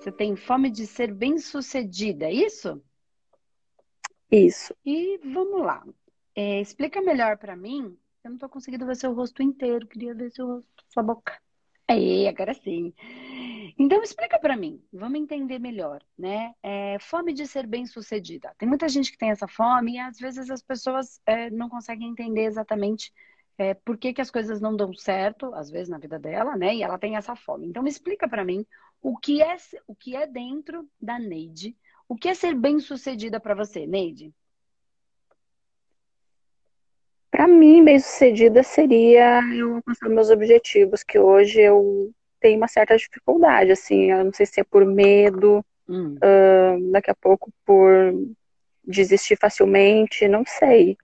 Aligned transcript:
Você 0.00 0.10
tem 0.10 0.34
fome 0.34 0.70
de 0.70 0.86
ser 0.86 1.12
bem-sucedida, 1.12 2.24
é 2.24 2.32
isso? 2.32 2.82
Isso. 4.30 4.74
E 4.82 5.18
vamos 5.18 5.60
lá. 5.60 5.86
É, 6.34 6.58
explica 6.58 7.02
melhor 7.02 7.36
para 7.36 7.54
mim. 7.54 7.94
Eu 8.24 8.30
não 8.30 8.36
estou 8.36 8.48
conseguindo 8.48 8.86
ver 8.86 8.96
seu 8.96 9.12
rosto 9.12 9.42
inteiro. 9.42 9.86
Queria 9.86 10.14
ver 10.14 10.30
seu 10.30 10.46
rosto, 10.46 10.84
sua 10.88 11.02
boca. 11.02 11.38
Aí, 11.86 12.26
agora 12.26 12.54
sim. 12.54 12.94
Então 13.78 14.02
explica 14.02 14.38
para 14.38 14.56
mim. 14.56 14.82
Vamos 14.90 15.20
entender 15.20 15.58
melhor, 15.58 16.02
né? 16.16 16.54
É, 16.62 16.96
fome 16.98 17.34
de 17.34 17.46
ser 17.46 17.66
bem-sucedida. 17.66 18.54
Tem 18.56 18.66
muita 18.66 18.88
gente 18.88 19.12
que 19.12 19.18
tem 19.18 19.30
essa 19.30 19.46
fome 19.46 19.96
e 19.96 19.98
às 19.98 20.18
vezes 20.18 20.48
as 20.48 20.62
pessoas 20.62 21.20
é, 21.26 21.50
não 21.50 21.68
conseguem 21.68 22.08
entender 22.08 22.44
exatamente 22.44 23.12
é, 23.58 23.74
por 23.74 23.98
que, 23.98 24.14
que 24.14 24.22
as 24.22 24.30
coisas 24.30 24.62
não 24.62 24.74
dão 24.74 24.94
certo, 24.94 25.54
às 25.54 25.70
vezes 25.70 25.90
na 25.90 25.98
vida 25.98 26.18
dela, 26.18 26.56
né? 26.56 26.74
E 26.74 26.82
ela 26.82 26.98
tem 26.98 27.16
essa 27.16 27.36
fome. 27.36 27.66
Então 27.66 27.86
explica 27.86 28.26
para 28.26 28.42
mim 28.42 28.64
o 29.02 29.16
que 29.16 29.42
é 29.42 29.56
o 29.86 29.94
que 29.94 30.14
é 30.14 30.26
dentro 30.26 30.88
da 31.00 31.18
Neide. 31.18 31.76
O 32.08 32.16
que 32.16 32.28
é 32.28 32.34
ser 32.34 32.54
bem-sucedida 32.54 33.38
para 33.38 33.54
você, 33.54 33.86
Neide? 33.86 34.34
Para 37.30 37.46
mim, 37.46 37.84
bem-sucedida 37.84 38.62
seria 38.62 39.40
eu 39.54 39.76
alcançar 39.76 40.08
meus 40.08 40.30
objetivos, 40.30 41.02
que 41.02 41.18
hoje 41.18 41.60
eu 41.60 42.12
tenho 42.40 42.56
uma 42.56 42.68
certa 42.68 42.96
dificuldade, 42.96 43.70
assim, 43.70 44.10
eu 44.10 44.24
não 44.24 44.32
sei 44.32 44.46
se 44.46 44.60
é 44.60 44.64
por 44.64 44.84
medo, 44.84 45.64
hum. 45.88 46.16
uh, 46.16 46.90
daqui 46.90 47.10
a 47.10 47.14
pouco 47.14 47.52
por 47.64 47.88
desistir 48.84 49.36
facilmente, 49.36 50.26
não 50.26 50.44
sei. 50.44 50.96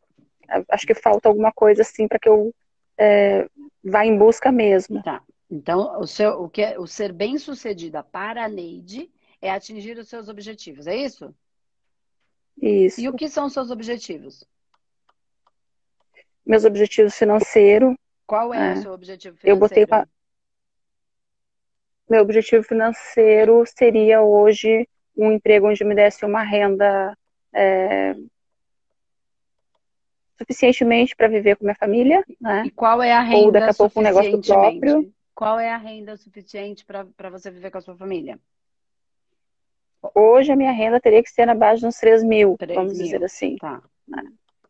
Acho 0.69 0.87
que 0.87 0.95
falta 0.95 1.29
alguma 1.29 1.53
coisa 1.53 1.83
assim 1.83 2.09
para 2.09 2.19
que 2.19 2.29
eu 2.29 2.53
é, 2.99 3.49
vá 3.85 4.05
em 4.05 4.17
busca 4.17 4.51
mesmo. 4.51 5.03
Tá. 5.03 5.23
Então, 5.51 6.01
o, 6.01 6.07
seu, 6.07 6.43
o, 6.43 6.49
que 6.49 6.63
é, 6.63 6.79
o 6.79 6.87
ser 6.87 7.13
bem-sucedida 7.13 8.03
para 8.03 8.45
a 8.45 8.49
Neide 8.49 9.11
é 9.41 9.51
atingir 9.51 9.97
os 9.99 10.09
seus 10.09 10.29
objetivos, 10.29 10.87
é 10.87 10.97
isso? 10.97 11.35
Isso. 12.61 13.01
E 13.01 13.09
o 13.09 13.15
que 13.15 13.29
são 13.29 13.47
os 13.47 13.53
seus 13.53 13.71
objetivos? 13.71 14.45
Meus 16.45 16.65
objetivos 16.65 17.15
financeiros. 17.15 17.95
Qual 18.27 18.53
é, 18.53 18.71
é. 18.71 18.73
o 18.73 18.83
seu 18.83 18.93
objetivo 18.93 19.37
financeiro? 19.37 19.57
Eu 19.57 19.61
botei 19.61 19.87
pra... 19.87 20.09
Meu 22.09 22.23
objetivo 22.23 22.63
financeiro 22.63 23.65
seria 23.67 24.23
hoje 24.23 24.89
um 25.17 25.33
emprego 25.33 25.69
onde 25.69 25.85
me 25.85 25.95
desse 25.95 26.25
uma 26.25 26.43
renda 26.43 27.17
é, 27.53 28.15
suficientemente 30.39 31.17
para 31.17 31.29
viver 31.29 31.57
com 31.57 31.65
minha 31.65 31.75
família, 31.75 32.25
né? 32.41 32.65
E 32.67 32.71
qual 32.71 33.03
é 33.03 33.13
a 33.13 33.23
renda 33.23 33.47
Ou 33.47 33.53
daqui 33.53 33.71
a 33.71 33.75
pouco 33.75 33.99
um 33.99 34.03
negócio 34.03 34.41
próprio. 34.41 35.13
Qual 35.37 35.61
é 35.61 35.71
a 35.71 35.77
renda 35.77 36.17
suficiente 36.17 36.83
para 36.83 37.29
você 37.29 37.51
viver 37.51 37.71
com 37.71 37.77
a 37.77 37.81
sua 37.83 37.95
família? 37.95 38.41
Hoje 40.15 40.51
a 40.51 40.57
minha 40.57 40.73
renda 40.73 40.99
teria 40.99 41.23
que 41.23 41.29
ser 41.29 41.45
na 41.45 41.55
base 41.55 41.81
de 41.81 41.87
uns 41.87 41.99
3 41.99 42.25
mil, 42.25 42.57
3 42.57 42.75
vamos 42.75 42.95
mil. 42.95 43.03
dizer 43.03 43.23
assim. 43.23 43.57
Tá. 43.57 43.83
Né? 44.09 44.23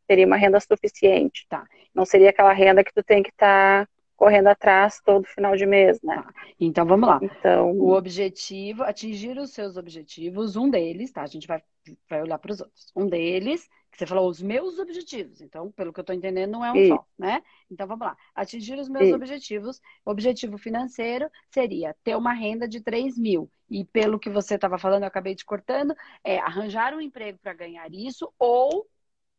Teria 0.09 0.27
uma 0.27 0.37
renda 0.37 0.59
suficiente. 0.59 1.47
Tá. 1.48 1.64
Não 1.94 2.05
seria 2.05 2.31
aquela 2.31 2.53
renda 2.53 2.83
que 2.83 2.92
tu 2.92 3.00
tem 3.00 3.22
que 3.22 3.31
estar 3.31 3.87
tá 3.87 3.92
correndo 4.17 4.48
atrás 4.48 5.00
todo 5.05 5.25
final 5.28 5.55
de 5.55 5.67
mês, 5.67 6.03
né? 6.03 6.17
Tá. 6.17 6.34
Então 6.59 6.84
vamos 6.84 7.09
lá. 7.09 7.20
Então, 7.22 7.70
o 7.70 7.92
objetivo, 7.92 8.83
atingir 8.83 9.39
os 9.39 9.53
seus 9.53 9.77
objetivos, 9.77 10.56
um 10.56 10.69
deles, 10.69 11.12
tá? 11.12 11.22
A 11.22 11.27
gente 11.27 11.47
vai, 11.47 11.62
vai 12.11 12.22
olhar 12.22 12.39
para 12.39 12.50
os 12.50 12.61
outros. 12.61 12.91
Um 12.97 13.06
deles 13.06 13.69
você 13.99 14.07
falou 14.07 14.29
os 14.29 14.43
meus 14.43 14.79
objetivos. 14.79 15.41
Então, 15.41 15.71
pelo 15.73 15.93
que 15.93 16.01
eu 16.01 16.03
estou 16.03 16.15
entendendo, 16.15 16.51
não 16.51 16.65
é 16.65 16.73
um 16.73 16.89
só, 16.89 17.07
né? 17.19 17.43
Então, 17.71 17.87
vamos 17.87 18.07
lá. 18.07 18.17
Atingir 18.35 18.79
os 18.79 18.89
meus 18.89 19.13
objetivos. 19.13 19.81
Objetivo 20.05 20.59
financeiro 20.59 21.31
seria 21.51 21.95
ter 22.05 22.17
uma 22.17 22.33
renda 22.33 22.69
de 22.69 22.81
3 22.81 23.19
mil. 23.19 23.51
E 23.69 23.85
pelo 23.85 24.19
que 24.19 24.31
você 24.31 24.55
estava 24.55 24.79
falando, 24.79 25.03
eu 25.03 25.09
acabei 25.09 25.35
te 25.35 25.45
cortando, 25.45 25.95
é 26.23 26.39
arranjar 26.39 26.95
um 26.95 27.01
emprego 27.01 27.39
para 27.39 27.55
ganhar 27.55 27.93
isso 27.93 28.33
ou 28.39 28.87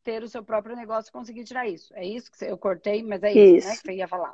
ter 0.04 0.24
o 0.24 0.28
seu 0.28 0.44
próprio 0.44 0.76
negócio 0.76 1.10
e 1.10 1.12
conseguir 1.12 1.44
tirar 1.44 1.68
isso. 1.68 1.94
É 1.94 2.06
isso 2.06 2.32
que 2.32 2.46
eu 2.46 2.58
cortei, 2.58 3.04
mas 3.04 3.22
é 3.24 3.32
isso, 3.32 3.58
isso. 3.58 3.68
né? 3.68 3.76
Que 3.76 3.82
você 3.82 3.94
ia 3.94 4.08
falar. 4.08 4.34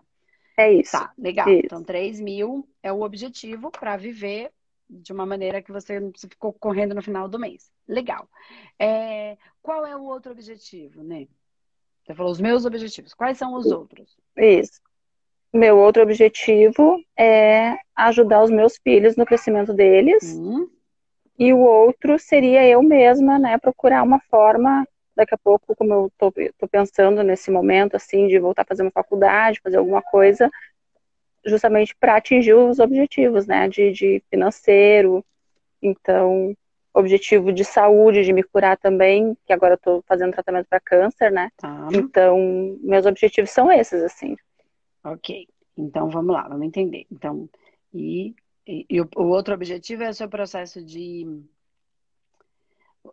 É 0.57 0.72
isso. 0.72 0.91
Tá, 0.91 1.12
legal. 1.17 1.50
Isso. 1.50 1.66
Então, 1.66 1.83
3 1.83 2.19
mil 2.19 2.67
é 2.81 2.91
o 2.91 3.01
objetivo 3.01 3.72
para 3.72 3.97
viver 3.97 4.51
de 4.89 5.11
uma 5.11 5.25
maneira 5.25 5.61
que 5.61 5.71
você 5.71 5.99
não 5.99 6.11
ficou 6.16 6.53
correndo 6.53 6.94
no 6.94 7.01
final 7.01 7.27
do 7.27 7.39
mês. 7.39 7.71
Legal. 7.88 8.27
É, 8.79 9.38
qual 9.61 9.85
é 9.85 9.95
o 9.95 10.03
outro 10.03 10.31
objetivo, 10.31 11.03
né? 11.03 11.27
Você 12.03 12.13
falou 12.13 12.31
os 12.31 12.41
meus 12.41 12.66
objetivos. 12.66 13.13
Quais 13.13 13.38
são 13.38 13.53
os 13.55 13.66
outros? 13.67 14.17
Isso. 14.38 14.81
Meu 15.53 15.77
outro 15.77 16.01
objetivo 16.01 16.99
é 17.17 17.77
ajudar 17.95 18.44
os 18.44 18.49
meus 18.49 18.77
filhos 18.77 19.16
no 19.16 19.25
crescimento 19.25 19.73
deles. 19.73 20.35
Hum. 20.35 20.67
E 21.38 21.53
o 21.53 21.59
outro 21.59 22.19
seria 22.19 22.65
eu 22.67 22.81
mesma, 22.83 23.39
né, 23.39 23.57
procurar 23.57 24.03
uma 24.03 24.19
forma, 24.29 24.85
daqui 25.15 25.33
a 25.33 25.38
pouco, 25.38 25.75
como 25.75 25.94
eu 25.94 26.11
tô, 26.17 26.31
tô 26.57 26.67
pensando 26.67 27.23
nesse 27.23 27.50
momento, 27.50 27.95
assim, 27.95 28.27
de 28.27 28.39
voltar 28.39 28.63
a 28.63 28.65
fazer 28.65 28.83
uma 28.83 28.91
faculdade, 28.91 29.61
fazer 29.61 29.77
alguma 29.77 30.01
coisa, 30.01 30.50
justamente 31.45 31.95
para 31.95 32.15
atingir 32.15 32.53
os 32.53 32.79
objetivos, 32.79 33.45
né, 33.45 33.67
de, 33.67 33.91
de 33.91 34.23
financeiro, 34.29 35.23
então, 35.81 36.55
objetivo 36.93 37.51
de 37.51 37.65
saúde, 37.65 38.23
de 38.23 38.31
me 38.31 38.43
curar 38.43 38.77
também, 38.77 39.35
que 39.45 39.51
agora 39.51 39.73
eu 39.73 39.77
tô 39.77 40.03
fazendo 40.07 40.31
tratamento 40.31 40.67
para 40.67 40.79
câncer, 40.79 41.31
né, 41.31 41.49
tá. 41.57 41.87
então, 41.93 42.77
meus 42.81 43.05
objetivos 43.05 43.49
são 43.49 43.71
esses, 43.71 44.01
assim. 44.03 44.35
Ok, 45.03 45.47
então 45.77 46.09
vamos 46.09 46.33
lá, 46.33 46.47
vamos 46.47 46.65
entender. 46.65 47.05
Então, 47.11 47.49
e, 47.93 48.33
e, 48.65 48.85
e 48.89 49.01
o, 49.01 49.09
o, 49.17 49.23
outro 49.23 49.53
objetivo 49.53 50.03
é 50.03 50.09
o 50.09 50.13
seu 50.13 50.29
processo 50.29 50.83
de, 50.83 51.27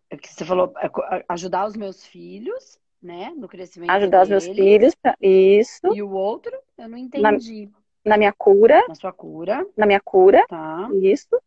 é 0.08 0.16
que 0.16 0.32
você 0.32 0.44
falou, 0.44 0.72
é 0.78 1.24
ajudar 1.28 1.66
os 1.66 1.76
meus 1.76 2.06
filhos, 2.06 2.78
né, 3.02 3.32
no 3.36 3.48
crescimento 3.48 3.90
Ajudar 3.90 4.24
deles. 4.24 4.42
os 4.42 4.46
meus 4.46 4.56
filhos, 4.56 4.94
isso. 5.20 5.94
E 5.94 6.02
o 6.02 6.10
outro, 6.10 6.52
eu 6.78 6.88
não 6.88 6.98
entendi. 6.98 7.22
Na 7.22 7.32
na 8.04 8.16
minha 8.16 8.32
cura. 8.32 8.84
Na 8.88 8.94
sua 8.94 9.12
cura. 9.12 9.66
Na 9.76 9.86
minha 9.86 10.00
cura. 10.00 10.44
Tá. 10.48 10.88
Isso. 11.02 11.40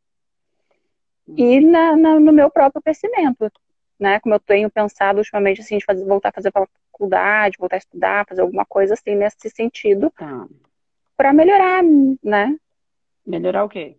Hum. 1.28 1.36
E 1.38 1.59
na, 1.59 1.96
na, 1.96 2.19
no 2.19 2.31
meu 2.31 2.50
próprio 2.50 2.81
crescimento. 2.81 3.52
Né? 4.00 4.19
Como 4.19 4.36
eu 4.36 4.40
tenho 4.40 4.69
pensado 4.69 5.19
ultimamente, 5.19 5.62
assim, 5.62 5.78
de 5.78 5.86
fazer, 5.86 6.06
voltar 6.06 6.30
a 6.30 6.34
fazer 6.34 6.52
faculdade, 6.52 7.58
voltar 7.58 7.78
a 7.78 7.80
estudar, 7.80 8.25
fazer 8.28 8.41
alguma 8.41 8.66
coisa 8.66 8.94
assim 8.94 9.16
nesse 9.16 9.50
sentido. 9.50 10.12
Tá. 10.12 10.47
Pra 11.16 11.31
melhorar, 11.31 11.84
né? 12.24 12.58
Melhorar 13.25 13.64
o 13.64 13.70
quê? 13.70 13.96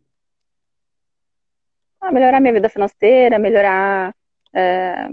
Ah, 2.00 2.12
melhorar 2.12 2.40
minha 2.40 2.52
vida 2.52 2.68
financeira, 2.68 3.38
melhorar 3.38 4.14
é, 4.52 5.08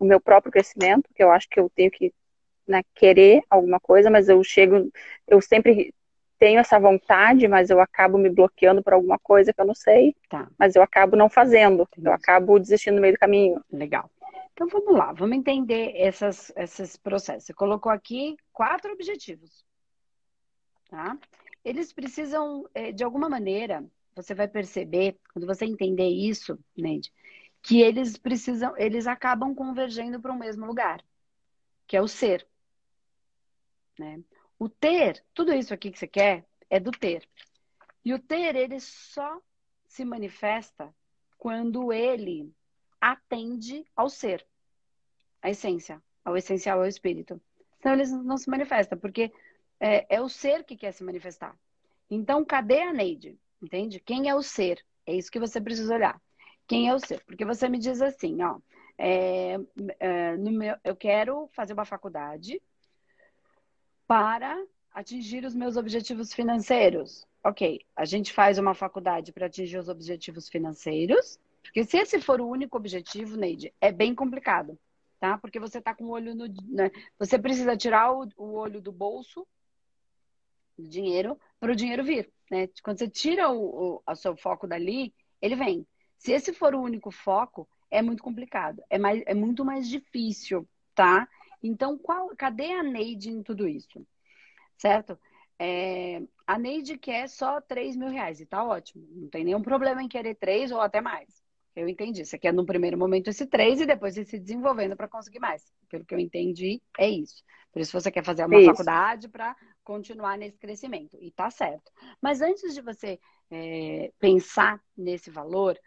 o 0.00 0.04
meu 0.04 0.18
próprio 0.20 0.50
crescimento, 0.50 1.10
que 1.14 1.22
eu 1.22 1.30
acho 1.30 1.46
que 1.48 1.60
eu 1.60 1.70
tenho 1.74 1.90
que 1.90 2.12
né, 2.66 2.82
querer 2.94 3.42
alguma 3.50 3.78
coisa, 3.78 4.10
mas 4.10 4.28
eu 4.28 4.42
chego, 4.42 4.90
eu 5.28 5.40
sempre 5.42 5.92
tenho 6.42 6.58
essa 6.58 6.76
vontade, 6.76 7.46
mas 7.46 7.70
eu 7.70 7.80
acabo 7.80 8.18
me 8.18 8.28
bloqueando 8.28 8.82
por 8.82 8.94
alguma 8.94 9.16
coisa 9.16 9.52
que 9.52 9.60
eu 9.60 9.64
não 9.64 9.76
sei. 9.76 10.12
Tá. 10.28 10.50
Mas 10.58 10.74
eu 10.74 10.82
acabo 10.82 11.14
não 11.16 11.28
fazendo. 11.28 11.84
Entendi. 11.84 12.08
Eu 12.08 12.12
acabo 12.12 12.58
desistindo 12.58 12.96
no 12.96 13.00
meio 13.00 13.14
do 13.14 13.18
caminho. 13.20 13.64
Legal. 13.70 14.10
Então 14.52 14.66
vamos 14.66 14.92
lá, 14.92 15.12
vamos 15.12 15.36
entender 15.36 15.92
essas, 15.94 16.52
esses 16.56 16.96
processos. 16.96 17.44
Você 17.44 17.54
colocou 17.54 17.92
aqui 17.92 18.36
quatro 18.52 18.92
objetivos. 18.92 19.64
Tá? 20.90 21.16
Eles 21.64 21.92
precisam, 21.92 22.68
eh, 22.74 22.90
de 22.90 23.04
alguma 23.04 23.28
maneira, 23.28 23.84
você 24.12 24.34
vai 24.34 24.48
perceber, 24.48 25.16
quando 25.32 25.46
você 25.46 25.64
entender 25.64 26.08
isso, 26.08 26.58
Neide, 26.76 27.12
que 27.62 27.80
eles 27.80 28.18
precisam, 28.18 28.76
eles 28.76 29.06
acabam 29.06 29.54
convergendo 29.54 30.20
para 30.20 30.32
o 30.32 30.38
mesmo 30.38 30.66
lugar, 30.66 31.04
que 31.86 31.96
é 31.96 32.02
o 32.02 32.08
ser. 32.08 32.44
Né? 33.96 34.20
O 34.62 34.68
ter, 34.68 35.24
tudo 35.34 35.52
isso 35.52 35.74
aqui 35.74 35.90
que 35.90 35.98
você 35.98 36.06
quer, 36.06 36.46
é 36.70 36.78
do 36.78 36.92
ter. 36.92 37.28
E 38.04 38.14
o 38.14 38.18
ter, 38.20 38.54
ele 38.54 38.78
só 38.78 39.40
se 39.88 40.04
manifesta 40.04 40.94
quando 41.36 41.92
ele 41.92 42.54
atende 43.00 43.84
ao 43.96 44.08
ser, 44.08 44.46
à 45.42 45.50
essência, 45.50 46.00
ao 46.24 46.36
essencial, 46.36 46.78
ao 46.78 46.86
espírito. 46.86 47.42
Senão 47.80 47.96
ele 47.96 48.06
não 48.22 48.36
se 48.36 48.48
manifesta, 48.48 48.96
porque 48.96 49.32
é, 49.80 50.14
é 50.14 50.20
o 50.20 50.28
ser 50.28 50.62
que 50.62 50.76
quer 50.76 50.92
se 50.92 51.02
manifestar. 51.02 51.58
Então, 52.08 52.44
cadê 52.44 52.82
a 52.82 52.92
Neide? 52.92 53.36
Entende? 53.60 53.98
Quem 53.98 54.28
é 54.28 54.34
o 54.36 54.44
ser? 54.44 54.80
É 55.04 55.12
isso 55.12 55.32
que 55.32 55.40
você 55.40 55.60
precisa 55.60 55.92
olhar. 55.92 56.22
Quem 56.68 56.88
é 56.88 56.94
o 56.94 57.00
ser? 57.00 57.20
Porque 57.24 57.44
você 57.44 57.68
me 57.68 57.80
diz 57.80 58.00
assim, 58.00 58.40
ó, 58.44 58.60
é, 58.96 59.56
é, 59.98 60.36
meu, 60.36 60.76
eu 60.84 60.94
quero 60.94 61.48
fazer 61.48 61.72
uma 61.72 61.84
faculdade 61.84 62.62
para 64.12 64.62
atingir 64.92 65.42
os 65.46 65.54
meus 65.54 65.78
objetivos 65.78 66.34
financeiros. 66.34 67.26
Ok, 67.42 67.80
a 67.96 68.04
gente 68.04 68.30
faz 68.30 68.58
uma 68.58 68.74
faculdade 68.74 69.32
para 69.32 69.46
atingir 69.46 69.78
os 69.78 69.88
objetivos 69.88 70.50
financeiros, 70.50 71.40
porque 71.62 71.82
se 71.82 71.96
esse 71.96 72.20
for 72.20 72.38
o 72.38 72.46
único 72.46 72.76
objetivo, 72.76 73.38
Neide, 73.38 73.72
é 73.80 73.90
bem 73.90 74.14
complicado, 74.14 74.78
tá? 75.18 75.38
Porque 75.38 75.58
você 75.58 75.78
está 75.78 75.94
com 75.94 76.04
o 76.04 76.10
olho 76.10 76.34
no. 76.34 76.46
Né? 76.68 76.90
Você 77.18 77.38
precisa 77.38 77.74
tirar 77.74 78.12
o, 78.12 78.28
o 78.36 78.52
olho 78.52 78.82
do 78.82 78.92
bolso, 78.92 79.46
do 80.76 80.86
dinheiro, 80.86 81.40
para 81.58 81.72
o 81.72 81.76
dinheiro 81.76 82.04
vir, 82.04 82.30
né? 82.50 82.68
Quando 82.82 82.98
você 82.98 83.08
tira 83.08 83.48
o, 83.48 83.94
o, 83.94 84.02
o 84.06 84.14
seu 84.14 84.36
foco 84.36 84.66
dali, 84.66 85.14
ele 85.40 85.56
vem. 85.56 85.86
Se 86.18 86.32
esse 86.32 86.52
for 86.52 86.74
o 86.74 86.82
único 86.82 87.10
foco, 87.10 87.66
é 87.90 88.02
muito 88.02 88.22
complicado, 88.22 88.82
é, 88.90 88.98
mais, 88.98 89.22
é 89.24 89.32
muito 89.32 89.64
mais 89.64 89.88
difícil, 89.88 90.68
tá? 90.94 91.26
Então, 91.62 91.96
qual, 91.98 92.34
cadê 92.36 92.72
a 92.72 92.82
Neide 92.82 93.30
em 93.30 93.42
tudo 93.42 93.68
isso? 93.68 94.06
Certo? 94.76 95.18
É, 95.58 96.20
a 96.46 96.58
Neide 96.58 96.98
quer 96.98 97.28
só 97.28 97.60
3 97.60 97.96
mil 97.96 98.08
reais 98.08 98.40
e 98.40 98.46
tá 98.46 98.64
ótimo. 98.64 99.06
Não 99.10 99.28
tem 99.28 99.44
nenhum 99.44 99.62
problema 99.62 100.02
em 100.02 100.08
querer 100.08 100.34
3 100.34 100.72
ou 100.72 100.80
até 100.80 101.00
mais. 101.00 101.42
Eu 101.74 101.88
entendi. 101.88 102.24
Você 102.24 102.38
quer 102.38 102.52
no 102.52 102.66
primeiro 102.66 102.98
momento 102.98 103.28
esse 103.28 103.46
3 103.46 103.80
e 103.80 103.86
depois 103.86 104.16
ir 104.16 104.24
se 104.24 104.38
desenvolvendo 104.38 104.96
para 104.96 105.08
conseguir 105.08 105.38
mais. 105.38 105.72
Pelo 105.88 106.04
que 106.04 106.14
eu 106.14 106.18
entendi, 106.18 106.82
é 106.98 107.08
isso. 107.08 107.42
Por 107.72 107.80
isso 107.80 107.98
você 107.98 108.10
quer 108.10 108.24
fazer 108.24 108.44
uma 108.44 108.58
isso. 108.58 108.70
faculdade 108.70 109.28
para 109.28 109.56
continuar 109.82 110.36
nesse 110.36 110.58
crescimento. 110.58 111.16
E 111.20 111.30
tá 111.30 111.50
certo. 111.50 111.90
Mas 112.20 112.42
antes 112.42 112.74
de 112.74 112.82
você 112.82 113.18
é, 113.50 114.12
pensar 114.18 114.82
nesse 114.96 115.30
valor, 115.30 115.78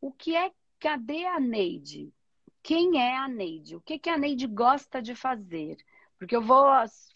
o 0.00 0.12
que 0.12 0.36
é, 0.36 0.50
cadê 0.78 1.24
a 1.24 1.40
Neide? 1.40 2.12
Quem 2.62 3.00
é 3.00 3.16
a 3.16 3.28
Neide? 3.28 3.76
O 3.76 3.80
que, 3.80 3.98
que 3.98 4.10
a 4.10 4.18
Neide 4.18 4.46
gosta 4.46 5.00
de 5.00 5.14
fazer? 5.14 5.76
Porque 6.18 6.36
eu 6.36 6.42
vou 6.42 6.66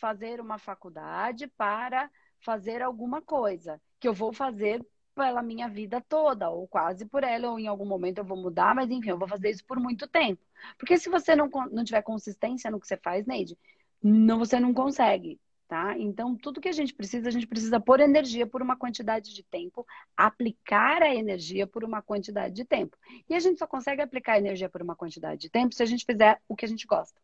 fazer 0.01 0.41
uma 0.41 0.59
faculdade 0.59 1.47
para 1.49 2.11
fazer 2.41 2.83
alguma 2.83 3.21
coisa 3.21 3.81
que 4.01 4.09
eu 4.09 4.15
vou 4.15 4.33
fazer 4.33 4.85
pela 5.15 5.43
minha 5.43 5.69
vida 5.69 6.01
toda, 6.01 6.51
ou 6.51 6.67
quase 6.67 7.07
por 7.07 7.23
ela, 7.23 7.51
ou 7.51 7.59
em 7.59 7.67
algum 7.67 7.85
momento 7.85 8.19
eu 8.19 8.25
vou 8.25 8.37
mudar, 8.37 8.75
mas 8.75 8.91
enfim, 8.91 9.11
eu 9.11 9.19
vou 9.19 9.29
fazer 9.29 9.51
isso 9.51 9.65
por 9.65 9.79
muito 9.79 10.09
tempo. 10.09 10.43
Porque 10.77 10.99
se 10.99 11.09
você 11.09 11.37
não, 11.37 11.49
não 11.71 11.85
tiver 11.85 12.03
consistência 12.03 12.71
no 12.71 12.81
que 12.81 12.87
você 12.87 12.97
faz, 12.97 13.25
Neide, 13.27 13.57
não, 14.03 14.39
você 14.39 14.59
não 14.59 14.75
consegue, 14.75 15.41
tá? 15.67 15.99
Então, 15.99 16.37
tudo 16.37 16.61
que 16.61 16.69
a 16.69 16.73
gente 16.73 16.95
precisa, 16.95 17.29
a 17.29 17.31
gente 17.31 17.47
precisa 17.47 17.81
pôr 17.81 18.01
energia 18.01 18.47
por 18.47 18.63
uma 18.63 18.77
quantidade 18.77 19.35
de 19.35 19.43
tempo, 19.43 19.87
aplicar 20.17 21.03
a 21.03 21.15
energia 21.15 21.67
por 21.67 21.85
uma 21.85 22.03
quantidade 22.03 22.55
de 22.55 22.65
tempo. 22.65 22.97
E 23.29 23.35
a 23.35 23.41
gente 23.41 23.59
só 23.59 23.67
consegue 23.67 24.03
aplicar 24.03 24.35
a 24.35 24.39
energia 24.39 24.69
por 24.69 24.83
uma 24.83 24.95
quantidade 24.95 25.41
de 25.41 25.51
tempo 25.51 25.75
se 25.75 25.83
a 25.83 25.87
gente 25.87 26.05
fizer 26.05 26.41
o 26.49 26.55
que 26.55 26.65
a 26.65 26.69
gente 26.69 26.87
gosta. 26.87 27.21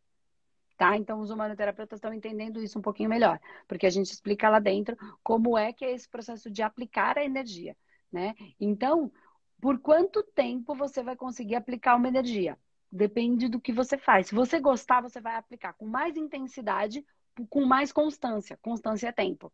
Tá? 0.77 0.97
Então, 0.97 1.21
os 1.21 1.31
humanoterapeutas 1.31 1.99
estão 1.99 2.15
entendendo 2.15 2.63
isso 2.63 2.79
um 2.79 2.83
pouquinho 2.83 3.11
melhor, 3.11 3.39
porque 3.69 3.87
a 3.87 3.91
gente 3.91 4.11
explica 4.11 4.49
lá 4.49 4.59
dentro 4.59 4.97
como 5.23 5.59
é 5.59 5.75
que 5.75 5.85
é 5.85 5.93
esse 5.93 6.09
processo 6.09 6.51
de 6.51 6.63
aplicar 6.63 7.19
a 7.19 7.25
energia, 7.25 7.77
né? 8.11 8.35
Então, 8.59 9.13
por 9.61 9.79
quanto 9.79 10.23
tempo 10.23 10.75
você 10.75 11.03
vai 11.03 11.15
conseguir 11.15 11.55
aplicar 11.55 11.97
uma 11.97 12.09
energia? 12.09 12.59
Depende 12.91 13.47
do 13.47 13.61
que 13.61 13.75
você 13.75 13.99
faz. 13.99 14.29
Se 14.29 14.35
você 14.35 14.59
gostar, 14.59 15.03
você 15.03 15.21
vai 15.21 15.37
aplicar 15.37 15.75
com 15.75 15.87
mais 15.87 16.17
intensidade, 16.17 17.05
com 17.47 17.65
mais 17.65 17.93
constância. 17.93 18.59
Constância 18.63 19.09
é 19.09 19.13
tempo. 19.13 19.53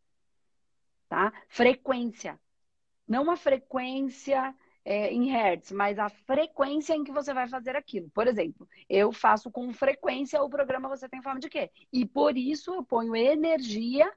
Tá? 1.09 1.33
Frequência. 1.49 2.39
Não 3.07 3.23
uma 3.23 3.37
frequência 3.37 4.55
é, 4.85 5.13
em 5.13 5.31
hertz, 5.31 5.73
mas 5.73 5.99
a 5.99 6.09
frequência 6.09 6.95
em 6.95 7.05
que 7.05 7.13
você 7.13 7.35
vai 7.35 7.49
fazer 7.49 7.77
aquilo. 7.77 8.09
Por 8.11 8.27
exemplo, 8.27 8.69
eu 8.89 9.13
faço 9.13 9.51
com 9.51 9.73
frequência 9.73 10.43
o 10.43 10.49
programa 10.49 10.89
Você 10.89 11.09
Tem 11.09 11.23
Fome 11.23 11.41
de 11.41 11.49
Quê? 11.49 11.71
E 11.93 12.07
por 12.07 12.37
isso 12.37 12.73
eu 12.75 12.85
ponho 12.85 13.15
energia 13.15 14.13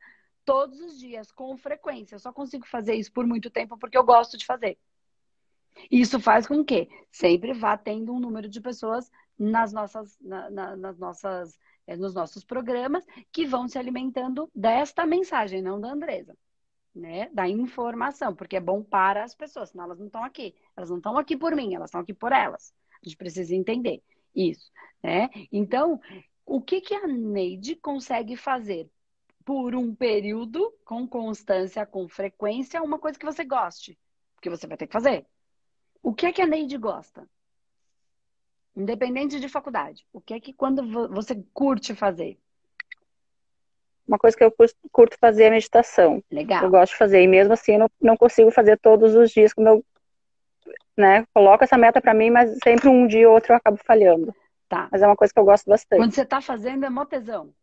todos 0.45 0.79
os 0.79 0.99
dias, 0.99 1.31
com 1.31 1.57
frequência. 1.57 2.15
Eu 2.15 2.19
só 2.19 2.31
consigo 2.31 2.65
fazer 2.65 2.95
isso 2.95 3.11
por 3.11 3.25
muito 3.25 3.49
tempo 3.49 3.77
porque 3.77 3.97
eu 3.97 4.03
gosto 4.03 4.37
de 4.37 4.45
fazer. 4.45 4.77
Isso 5.89 6.19
faz 6.19 6.47
com 6.47 6.63
que 6.63 6.89
sempre 7.11 7.53
vá 7.53 7.77
tendo 7.77 8.13
um 8.13 8.19
número 8.19 8.49
de 8.49 8.59
pessoas 8.59 9.11
nas 9.37 9.71
nossas, 9.71 10.17
na, 10.19 10.49
na, 10.49 10.75
nas 10.75 10.97
nossas, 10.97 11.57
nos 11.97 12.13
nossos 12.13 12.43
programas 12.43 13.03
que 13.31 13.45
vão 13.45 13.67
se 13.67 13.77
alimentando 13.77 14.49
desta 14.53 15.05
mensagem, 15.05 15.61
não 15.61 15.79
da 15.79 15.91
Andresa 15.91 16.35
né, 16.99 17.29
da 17.33 17.47
informação, 17.47 18.35
porque 18.35 18.57
é 18.57 18.59
bom 18.59 18.83
para 18.83 19.23
as 19.23 19.35
pessoas, 19.35 19.69
senão 19.69 19.85
elas 19.85 19.99
não 19.99 20.07
estão 20.07 20.23
aqui. 20.23 20.55
Elas 20.75 20.89
não 20.89 20.97
estão 20.97 21.17
aqui 21.17 21.37
por 21.37 21.55
mim, 21.55 21.73
elas 21.73 21.89
estão 21.89 22.01
aqui 22.01 22.13
por 22.13 22.31
elas. 22.31 22.73
A 23.01 23.07
gente 23.07 23.17
precisa 23.17 23.55
entender 23.55 24.03
isso, 24.35 24.71
né? 25.01 25.29
Então, 25.51 25.99
o 26.45 26.61
que, 26.61 26.81
que 26.81 26.93
a 26.93 27.07
Neide 27.07 27.75
consegue 27.75 28.35
fazer 28.35 28.89
por 29.45 29.75
um 29.75 29.95
período, 29.95 30.73
com 30.85 31.07
constância, 31.07 31.85
com 31.85 32.07
frequência, 32.07 32.83
uma 32.83 32.99
coisa 32.99 33.17
que 33.17 33.25
você 33.25 33.43
goste? 33.43 33.97
Porque 34.35 34.49
você 34.49 34.67
vai 34.67 34.77
ter 34.77 34.87
que 34.87 34.93
fazer. 34.93 35.25
O 36.03 36.13
que 36.13 36.25
é 36.25 36.33
que 36.33 36.41
a 36.41 36.47
Neide 36.47 36.77
gosta? 36.77 37.27
Independente 38.79 39.39
de 39.39 39.49
faculdade. 39.49 40.05
O 40.13 40.21
que 40.21 40.33
é 40.33 40.39
que 40.39 40.53
quando 40.53 40.87
você 41.09 41.35
curte 41.53 41.93
fazer? 41.93 42.39
uma 44.09 44.17
coisa 44.17 44.35
que 44.35 44.43
eu 44.43 44.51
curto 44.91 45.15
fazer 45.19 45.43
é 45.43 45.49
meditação. 45.51 46.23
Legal. 46.31 46.63
Eu 46.63 46.71
gosto 46.71 46.93
de 46.93 46.97
fazer. 46.97 47.21
E 47.21 47.27
mesmo 47.27 47.53
assim, 47.53 47.73
eu 47.73 47.79
não, 47.79 47.89
não 48.01 48.17
consigo 48.17 48.49
fazer 48.49 48.77
todos 48.79 49.15
os 49.15 49.29
dias, 49.29 49.53
como 49.53 49.67
eu 49.69 49.85
né, 50.97 51.25
coloco 51.31 51.63
essa 51.63 51.77
meta 51.77 52.01
para 52.01 52.13
mim, 52.13 52.31
mas 52.31 52.57
sempre 52.63 52.89
um 52.89 53.05
dia 53.05 53.29
ou 53.29 53.35
outro 53.35 53.53
eu 53.53 53.57
acabo 53.57 53.77
falhando. 53.77 54.35
Tá. 54.67 54.89
Mas 54.91 55.01
é 55.01 55.05
uma 55.05 55.15
coisa 55.15 55.31
que 55.31 55.39
eu 55.39 55.45
gosto 55.45 55.69
bastante. 55.69 55.99
Quando 55.99 56.11
você 56.11 56.23
está 56.23 56.41
fazendo, 56.41 56.85
é 56.85 56.89
mó 56.89 57.05
tesão. 57.05 57.53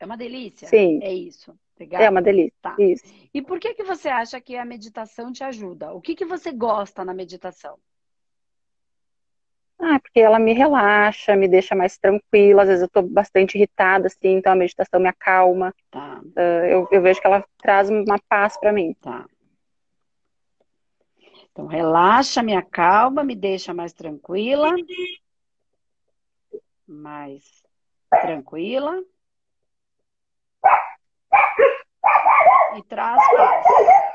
É 0.00 0.06
uma 0.06 0.16
delícia. 0.16 0.66
Sim. 0.66 1.00
É 1.02 1.12
isso. 1.12 1.54
Legal? 1.78 2.00
É 2.00 2.08
uma 2.08 2.22
delícia. 2.22 2.54
Tá. 2.62 2.74
Isso. 2.78 3.04
E 3.32 3.42
por 3.42 3.60
que, 3.60 3.74
que 3.74 3.84
você 3.84 4.08
acha 4.08 4.40
que 4.40 4.56
a 4.56 4.64
meditação 4.64 5.30
te 5.30 5.44
ajuda? 5.44 5.92
O 5.92 6.00
que, 6.00 6.14
que 6.14 6.24
você 6.24 6.50
gosta 6.50 7.04
na 7.04 7.12
meditação? 7.12 7.78
Ah, 9.80 10.00
porque 10.00 10.18
ela 10.18 10.40
me 10.40 10.52
relaxa, 10.52 11.36
me 11.36 11.46
deixa 11.46 11.74
mais 11.74 11.96
tranquila. 11.96 12.62
Às 12.62 12.68
vezes 12.68 12.82
eu 12.82 12.88
tô 12.88 13.02
bastante 13.02 13.56
irritada, 13.56 14.08
assim, 14.08 14.36
então 14.36 14.52
a 14.52 14.56
meditação 14.56 14.98
me 14.98 15.08
acalma. 15.08 15.72
Tá. 15.90 16.20
Uh, 16.36 16.66
eu, 16.66 16.88
eu 16.90 17.00
vejo 17.00 17.20
que 17.20 17.26
ela 17.26 17.44
traz 17.58 17.88
uma 17.88 18.18
paz 18.28 18.58
para 18.58 18.72
mim. 18.72 18.94
Tá. 19.00 19.24
Então, 21.52 21.66
relaxa, 21.66 22.42
me 22.42 22.56
acalma, 22.56 23.22
me 23.22 23.34
deixa 23.34 23.72
mais 23.72 23.92
tranquila. 23.92 24.74
Mais 26.86 27.44
tranquila. 28.20 29.02
E 32.76 32.82
traz 32.84 33.20
paz. 33.36 33.66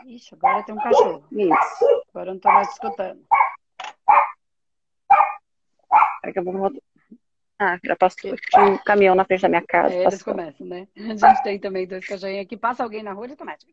Ixi, 0.05 0.35
agora 0.35 0.63
tem 0.63 0.75
um 0.75 0.77
cachorro. 0.77 1.25
Isso. 1.31 2.03
Agora 2.09 2.29
eu 2.29 2.33
não 2.33 2.39
tô 2.39 2.49
mais 2.49 2.69
escutando. 2.69 3.25
Peraí 6.23 6.33
que 6.33 6.39
eu 6.39 6.43
vou 6.43 6.71
Ah, 7.59 7.77
já 7.83 7.95
passou. 7.97 8.33
Tinha 8.49 8.63
um 8.63 8.77
caminhão 8.77 9.13
na 9.13 9.25
frente 9.25 9.41
da 9.41 9.49
minha 9.49 9.61
casa. 9.61 9.93
É, 9.93 10.05
eles 10.05 10.23
começam, 10.23 10.65
né? 10.65 10.87
A 10.95 11.27
gente 11.27 11.43
tem 11.43 11.59
também 11.59 11.85
dois 11.85 12.07
cachorrinhos 12.07 12.45
aqui. 12.45 12.55
Passa 12.55 12.81
alguém 12.81 13.03
na 13.03 13.11
rua, 13.11 13.25
eles 13.25 13.35
começam. 13.35 13.69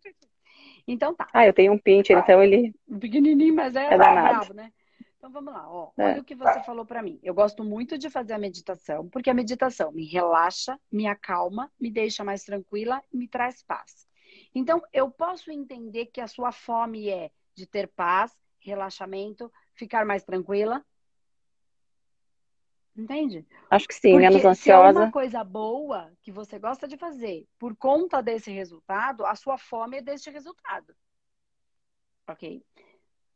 Então 0.89 1.15
tá. 1.15 1.29
Ah, 1.33 1.47
eu 1.47 1.53
tenho 1.53 1.73
um 1.73 1.79
pincher, 1.79 2.19
então 2.19 2.43
ele. 2.43 2.75
Pequenininho, 3.01 3.55
mas 3.55 3.77
é, 3.77 3.95
é 3.95 3.97
bravo, 3.97 4.53
né? 4.53 4.73
Então 5.17 5.31
vamos 5.31 5.53
lá, 5.53 5.71
ó. 5.71 5.93
É. 5.97 6.13
Olha 6.13 6.21
o 6.23 6.25
que 6.25 6.35
você 6.35 6.61
falou 6.65 6.85
para 6.85 7.03
mim. 7.03 7.21
Eu 7.23 7.35
gosto 7.35 7.63
muito 7.63 7.97
de 7.97 8.11
fazer 8.11 8.33
a 8.33 8.39
meditação, 8.39 9.09
porque 9.09 9.31
a 9.31 9.35
meditação 9.35 9.93
me 9.93 10.05
relaxa, 10.07 10.77
me 10.91 11.07
acalma, 11.07 11.71
me 11.79 11.91
deixa 11.91 12.25
mais 12.25 12.43
tranquila 12.43 13.01
e 13.13 13.17
me 13.17 13.29
traz 13.29 13.63
paz. 13.63 14.09
Então, 14.55 14.83
eu 14.93 15.11
posso 15.11 15.53
entender 15.53 16.07
que 16.07 16.21
a 16.21 16.27
sua 16.27 16.51
fome 16.51 17.11
é 17.11 17.31
de 17.55 17.67
ter 17.67 17.87
paz, 17.89 18.33
relaxamento, 18.59 19.53
ficar 19.75 20.05
mais 20.05 20.25
tranquila, 20.25 20.85
Entende? 23.01 23.47
Acho 23.71 23.89
que 23.89 23.95
sim, 23.95 24.13
Porque 24.13 24.29
menos 24.29 24.45
ansiosa. 24.45 24.93
Se 24.93 24.99
é 24.99 25.03
uma 25.03 25.11
coisa 25.11 25.43
boa 25.43 26.13
que 26.21 26.31
você 26.31 26.59
gosta 26.59 26.87
de 26.87 26.99
fazer 26.99 27.49
por 27.59 27.75
conta 27.75 28.23
desse 28.23 28.51
resultado, 28.51 29.25
a 29.25 29.35
sua 29.35 29.57
fome 29.57 29.97
é 29.97 30.03
deste 30.03 30.29
resultado. 30.31 30.95
Ok? 32.29 32.63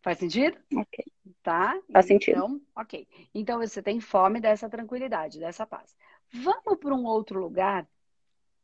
Faz 0.02 0.18
sentido? 0.18 0.58
Ok. 0.76 1.04
Tá? 1.42 1.80
Faz 1.90 2.04
sentido. 2.04 2.36
Então, 2.36 2.60
ok. 2.76 3.08
Então 3.34 3.58
você 3.58 3.82
tem 3.82 4.00
fome 4.00 4.38
dessa 4.38 4.68
tranquilidade, 4.68 5.40
dessa 5.40 5.66
paz. 5.66 5.96
Vamos 6.30 6.78
para 6.78 6.94
um 6.94 7.06
outro 7.06 7.40
lugar 7.40 7.88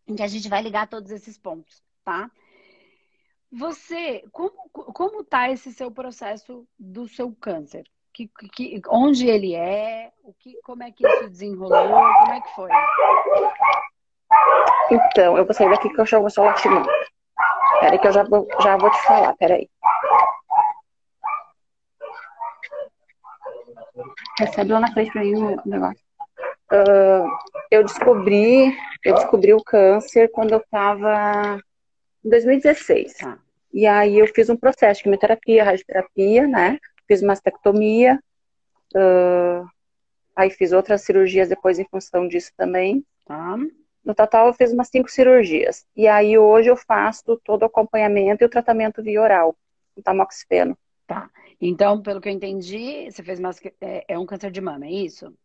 em 0.07 0.15
que 0.15 0.23
a 0.23 0.29
gente 0.29 0.51
vai 0.51 0.61
ligar 0.63 0.87
todos 0.87 1.11
esses 1.11 1.39
pontos, 1.39 1.83
tá? 2.05 2.31
Você, 3.51 4.23
como, 4.31 4.69
como 4.71 5.25
tá 5.25 5.51
esse 5.51 5.73
seu 5.73 5.91
processo 5.91 6.69
do 6.79 7.09
seu 7.09 7.35
câncer? 7.35 7.91
Que, 8.29 8.49
que, 8.51 8.83
onde 8.89 9.27
ele 9.27 9.55
é, 9.55 10.11
o 10.23 10.35
que, 10.35 10.61
como 10.63 10.83
é 10.83 10.91
que 10.91 11.07
isso 11.07 11.31
desenrolou, 11.31 11.89
como 11.89 12.33
é 12.33 12.41
que 12.41 12.55
foi? 12.55 12.71
Então, 14.91 15.39
eu 15.39 15.45
vou 15.45 15.55
sair 15.55 15.71
daqui 15.71 15.89
que 15.89 16.01
eu 16.01 16.21
vou 16.21 16.31
só 16.31 16.45
latir 16.45 16.71
muito. 16.71 16.91
Peraí 17.81 17.99
que 17.99 18.07
eu 18.07 18.13
já 18.13 18.23
vou, 18.25 18.47
já 18.63 18.77
vou 18.77 18.91
te 18.91 19.03
falar, 19.05 19.35
peraí. 19.37 19.71
Recebe 24.39 24.73
lá 24.73 24.81
na 24.81 24.93
frente 24.93 25.13
pra 25.13 25.23
mim 25.23 25.35
o 25.35 25.63
negócio. 25.65 26.05
Uh, 26.73 27.27
eu 27.71 27.83
descobri, 27.83 28.77
eu 29.03 29.15
descobri 29.15 29.55
o 29.55 29.65
câncer 29.65 30.31
quando 30.31 30.53
eu 30.53 30.65
tava 30.71 31.59
em 32.25 32.29
2016. 32.29 33.15
Ah. 33.25 33.39
E 33.73 33.87
aí 33.87 34.19
eu 34.19 34.27
fiz 34.27 34.51
um 34.51 34.57
processo 34.57 34.99
de 34.99 35.05
quimioterapia, 35.05 35.65
radioterapia, 35.65 36.47
né? 36.47 36.79
Fiz 37.11 37.23
mastectomia, 37.23 38.23
uh, 38.95 39.69
aí 40.37 40.49
fiz 40.49 40.71
outras 40.71 41.03
cirurgias 41.03 41.49
depois 41.49 41.81
em 41.81 41.85
função 41.85 42.29
disso 42.29 42.53
também. 42.57 43.05
Tá. 43.27 43.57
No 44.05 44.15
total, 44.15 44.47
eu 44.47 44.55
fiz 44.55 44.73
umas 44.73 44.89
cinco 44.89 45.11
cirurgias. 45.11 45.85
E 45.97 46.07
aí, 46.07 46.39
hoje, 46.39 46.71
eu 46.71 46.77
faço 46.77 47.37
todo 47.45 47.63
o 47.63 47.65
acompanhamento 47.65 48.45
e 48.45 48.47
o 48.47 48.49
tratamento 48.49 49.03
via 49.03 49.21
oral, 49.21 49.57
com 49.93 50.01
tamoxifeno. 50.01 50.79
Tá. 51.05 51.29
Então, 51.61 52.01
pelo 52.01 52.21
que 52.21 52.29
eu 52.29 52.33
entendi, 52.33 53.11
você 53.11 53.25
fez 53.25 53.41
mais 53.41 53.61
é, 53.81 54.05
é 54.07 54.17
um 54.17 54.25
câncer 54.25 54.53
de 54.53 54.61
mama, 54.61 54.87
é 54.87 54.93
isso? 54.93 55.37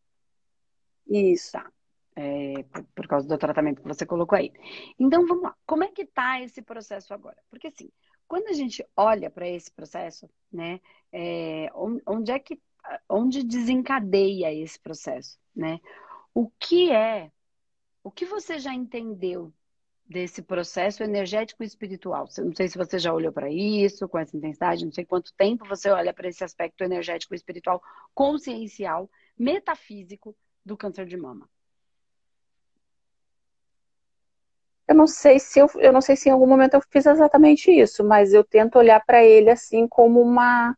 Isso. 1.08 1.52
Tá. 1.54 1.68
É, 2.16 2.64
por, 2.72 2.84
por, 2.96 3.08
causa 3.08 3.28
do 3.28 3.38
tratamento 3.40 3.82
que 3.82 3.88
você 3.88 4.06
colocou 4.06 4.38
aí. 4.38 4.54
Então, 5.00 5.26
vamos 5.26 5.44
lá. 5.44 5.56
Como 5.66 5.84
é 5.84 5.88
que 5.88 6.06
tá 6.06 6.40
esse 6.42 6.62
processo 6.62 7.12
agora? 7.14 7.38
Porque 7.50 7.68
assim, 7.68 7.90
quando 8.28 8.48
a 8.48 8.54
gente 8.54 8.86
olha 8.96 9.30
para 9.30 9.48
esse 9.48 9.72
processo, 9.72 10.30
né, 10.52 10.80
é, 11.12 11.70
onde 12.06 12.32
é 12.32 12.40
que, 12.40 12.60
onde 13.10 13.44
desencadeia 13.44 14.54
esse 14.54 14.80
processo, 14.80 15.38
né? 15.56 15.80
O 16.34 16.50
que 16.60 16.92
é, 16.92 17.32
o 18.04 18.12
que 18.12 18.26
você 18.26 18.60
já 18.60 18.74
entendeu 18.74 19.54
desse 20.08 20.42
processo 20.42 21.04
energético 21.04 21.64
e 21.64 21.66
espiritual? 21.66 22.28
Não 22.38 22.54
sei 22.54 22.68
se 22.68 22.78
você 22.78 23.00
já 23.00 23.14
olhou 23.14 23.32
para 23.32 23.50
isso 23.50 24.08
com 24.08 24.20
essa 24.20 24.36
intensidade, 24.36 24.86
não 24.86 24.92
sei 24.92 25.06
quanto 25.06 25.34
tempo 25.36 25.66
você 25.66 25.90
olha 25.90 26.14
para 26.14 26.28
esse 26.28 26.44
aspecto 26.44 26.84
energético 26.84 27.34
e 27.34 27.38
espiritual, 27.38 27.82
consciencial, 28.14 29.10
metafísico 29.38 30.36
do 30.64 30.78
câncer 30.78 31.06
de 31.06 31.18
mama. 31.18 31.50
Eu 34.88 34.96
não 34.96 35.08
sei 35.08 35.40
se 35.40 35.60
eu, 35.60 35.68
eu 35.78 35.92
não 35.92 36.02
sei 36.02 36.16
se 36.16 36.30
em 36.30 36.32
algum 36.32 36.48
momento 36.48 36.76
eu 36.76 36.82
fiz 36.92 37.06
exatamente 37.06 37.72
isso, 37.72 38.04
mas 38.04 38.34
eu 38.34 38.44
tento 38.44 38.78
olhar 38.78 39.04
para 39.06 39.24
ele 39.24 39.50
assim 39.50 39.88
como 39.88 40.22
uma 40.22 40.76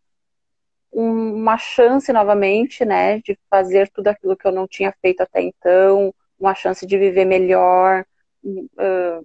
uma 0.91 1.57
chance 1.57 2.11
novamente, 2.11 2.83
né, 2.85 3.19
de 3.19 3.37
fazer 3.49 3.89
tudo 3.91 4.07
aquilo 4.07 4.35
que 4.37 4.47
eu 4.47 4.51
não 4.51 4.67
tinha 4.67 4.91
feito 5.01 5.21
até 5.21 5.41
então, 5.41 6.13
uma 6.39 6.55
chance 6.55 6.85
de 6.87 6.97
viver 6.97 7.25
melhor. 7.25 8.05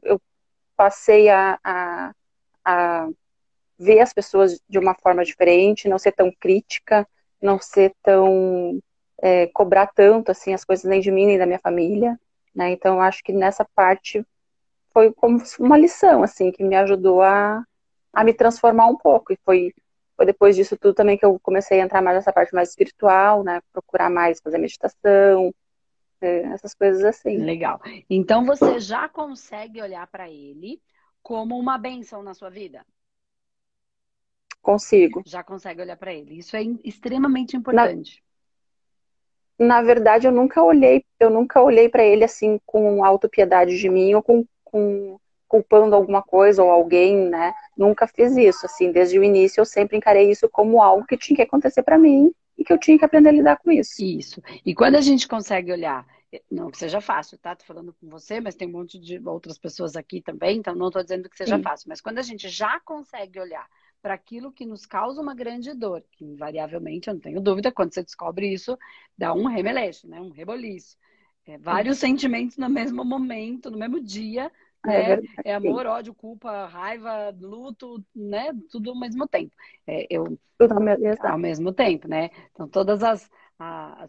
Eu 0.03 0.21
passei 0.77 1.29
a, 1.29 1.59
a, 1.65 2.13
a 2.65 3.09
ver 3.79 4.01
as 4.01 4.13
pessoas 4.13 4.61
de 4.69 4.79
uma 4.79 4.95
forma 4.95 5.25
diferente, 5.25 5.89
não 5.89 5.99
ser 5.99 6.13
tão 6.13 6.33
crítica, 6.33 7.07
não 7.41 7.59
ser 7.59 7.95
tão 8.03 8.81
é, 9.23 9.47
cobrar 9.49 9.89
tanto 9.89 10.31
assim 10.31 10.55
as 10.55 10.65
coisas 10.65 10.85
nem 10.85 11.01
de 11.01 11.11
mim 11.11 11.27
nem 11.27 11.39
da 11.39 11.47
minha 11.47 11.59
família, 11.59 12.19
né? 12.55 12.71
Então 12.73 13.01
acho 13.01 13.23
que 13.23 13.33
nessa 13.33 13.65
parte 13.75 14.25
foi 14.93 15.13
como 15.13 15.43
uma 15.59 15.79
lição, 15.79 16.23
assim, 16.23 16.51
que 16.53 16.63
me 16.63 16.77
ajudou 16.77 17.23
a, 17.23 17.65
a 18.13 18.25
me 18.25 18.35
transformar 18.35 18.87
um 18.87 18.97
pouco. 18.97 19.33
E 19.33 19.39
foi, 19.45 19.73
foi 20.17 20.27
depois 20.27 20.57
disso 20.57 20.77
tudo 20.77 20.95
também 20.95 21.17
que 21.17 21.25
eu 21.25 21.39
comecei 21.41 21.81
a 21.81 21.85
entrar 21.85 22.03
mais 22.03 22.17
nessa 22.17 22.33
parte 22.33 22.55
mais 22.55 22.71
espiritual, 22.71 23.43
né? 23.43 23.61
Procurar 23.73 24.11
mais 24.11 24.41
fazer 24.41 24.59
meditação, 24.59 25.55
é, 26.21 26.43
essas 26.53 26.75
coisas 26.75 27.05
assim. 27.05 27.39
Legal. 27.39 27.81
Então 28.09 28.45
você 28.45 28.79
já 28.79 29.09
consegue 29.09 29.83
olhar 29.83 30.07
para 30.07 30.31
ele 30.31 30.81
como 31.23 31.59
uma 31.59 31.79
benção 31.79 32.23
na 32.23 32.35
sua 32.35 32.51
vida? 32.51 32.85
Consigo. 34.61 35.23
Já 35.27 35.43
consegue 35.43 35.83
olhar 35.83 35.97
para 35.97 36.15
ele. 36.15 36.39
Isso 36.39 36.57
é 36.57 36.63
extremamente 36.85 37.57
importante. 37.57 38.23
Na, 39.59 39.67
na 39.67 39.83
verdade, 39.83 40.27
eu 40.27 40.33
nunca 40.33 40.63
olhei, 40.63 41.05
eu 41.19 41.31
nunca 41.31 41.61
olhei 41.61 41.89
para 41.89 42.05
ele 42.05 42.25
assim 42.25 42.61
com 42.65 43.05
autopiedade 43.05 43.77
de 43.77 43.89
mim 43.89 44.15
ou 44.15 44.23
com 44.23 44.47
com 44.73 45.19
culpando 45.47 45.95
alguma 45.95 46.23
coisa 46.23 46.65
ou 46.65 46.71
alguém, 46.71 47.29
né? 47.29 47.53
Nunca 47.77 48.07
fiz 48.07 48.35
isso, 48.39 48.65
assim, 48.65 48.91
desde 48.91 49.19
o 49.19 49.23
início 49.23 49.61
eu 49.61 49.67
sempre 49.67 49.99
encarei 49.99 50.31
isso 50.31 50.49
como 50.49 50.81
algo 50.81 51.07
que 51.07 51.15
tinha 51.15 51.37
que 51.37 51.43
acontecer 51.43 51.83
para 51.83 51.99
mim 51.99 52.33
e 52.57 52.65
que 52.65 52.73
eu 52.73 52.79
tinha 52.79 52.99
que 52.99 53.05
aprender 53.05 53.29
a 53.29 53.33
lidar 53.33 53.59
com 53.59 53.71
isso. 53.71 54.03
Isso. 54.03 54.43
E 54.65 54.75
quando 54.75 54.95
a 54.95 55.03
gente 55.03 55.29
consegue 55.29 55.71
olhar, 55.71 56.07
não 56.51 56.71
que 56.71 56.79
seja 56.79 57.03
fácil, 57.03 57.37
tá? 57.37 57.55
Tô 57.55 57.67
falando 57.67 57.95
com 58.01 58.09
você, 58.09 58.41
mas 58.41 58.55
tem 58.55 58.67
um 58.67 58.73
monte 58.73 58.99
de 58.99 59.21
outras 59.29 59.59
pessoas 59.59 59.95
aqui 59.95 60.23
também, 60.23 60.57
então 60.57 60.75
não 60.75 60.91
tô 60.91 61.03
dizendo 61.03 61.29
que 61.29 61.37
seja 61.37 61.59
Sim. 61.59 61.63
fácil, 61.63 61.91
mas 61.91 62.01
quando 62.01 62.19
a 62.19 62.23
gente 62.23 62.49
já 62.49 62.81
consegue 62.81 63.39
olhar 63.39 63.69
para 64.01 64.15
aquilo 64.15 64.51
que 64.51 64.65
nos 64.65 64.87
causa 64.87 65.21
uma 65.21 65.35
grande 65.35 65.75
dor, 65.75 66.03
que 66.13 66.25
invariavelmente, 66.25 67.09
eu 67.09 67.15
não 67.15 67.21
tenho 67.21 67.41
dúvida, 67.41 67.71
quando 67.71 67.93
você 67.93 68.03
descobre 68.03 68.53
isso, 68.53 68.77
dá 69.19 69.35
um 69.35 69.47
remeleixo, 69.47 70.09
né? 70.09 70.19
Um 70.21 70.31
reboliço. 70.31 70.97
É, 71.47 71.59
vários 71.59 71.99
Sim. 71.99 72.09
sentimentos 72.09 72.57
no 72.57 72.69
mesmo 72.69 73.05
momento, 73.05 73.71
no 73.71 73.79
mesmo 73.79 74.01
dia, 74.01 74.51
é, 74.87 75.17
né? 75.17 75.23
É, 75.45 75.55
amor, 75.55 75.87
ódio, 75.87 76.15
culpa, 76.15 76.67
raiva, 76.67 77.31
luto, 77.41 78.05
né? 78.15 78.53
Tudo 78.71 78.91
ao 78.91 78.99
mesmo 78.99 79.29
tempo. 79.29 79.55
É, 79.87 80.07
eu, 80.11 80.37
Tudo 80.59 80.73
ao 80.73 80.81
mesmo, 80.81 81.07
ao 81.23 81.39
mesmo 81.39 81.73
tempo, 81.73 82.09
né? 82.09 82.31
Então, 82.51 82.69
todas 82.69 83.03
as. 83.03 83.31
A, 83.59 84.05
a, 84.05 84.09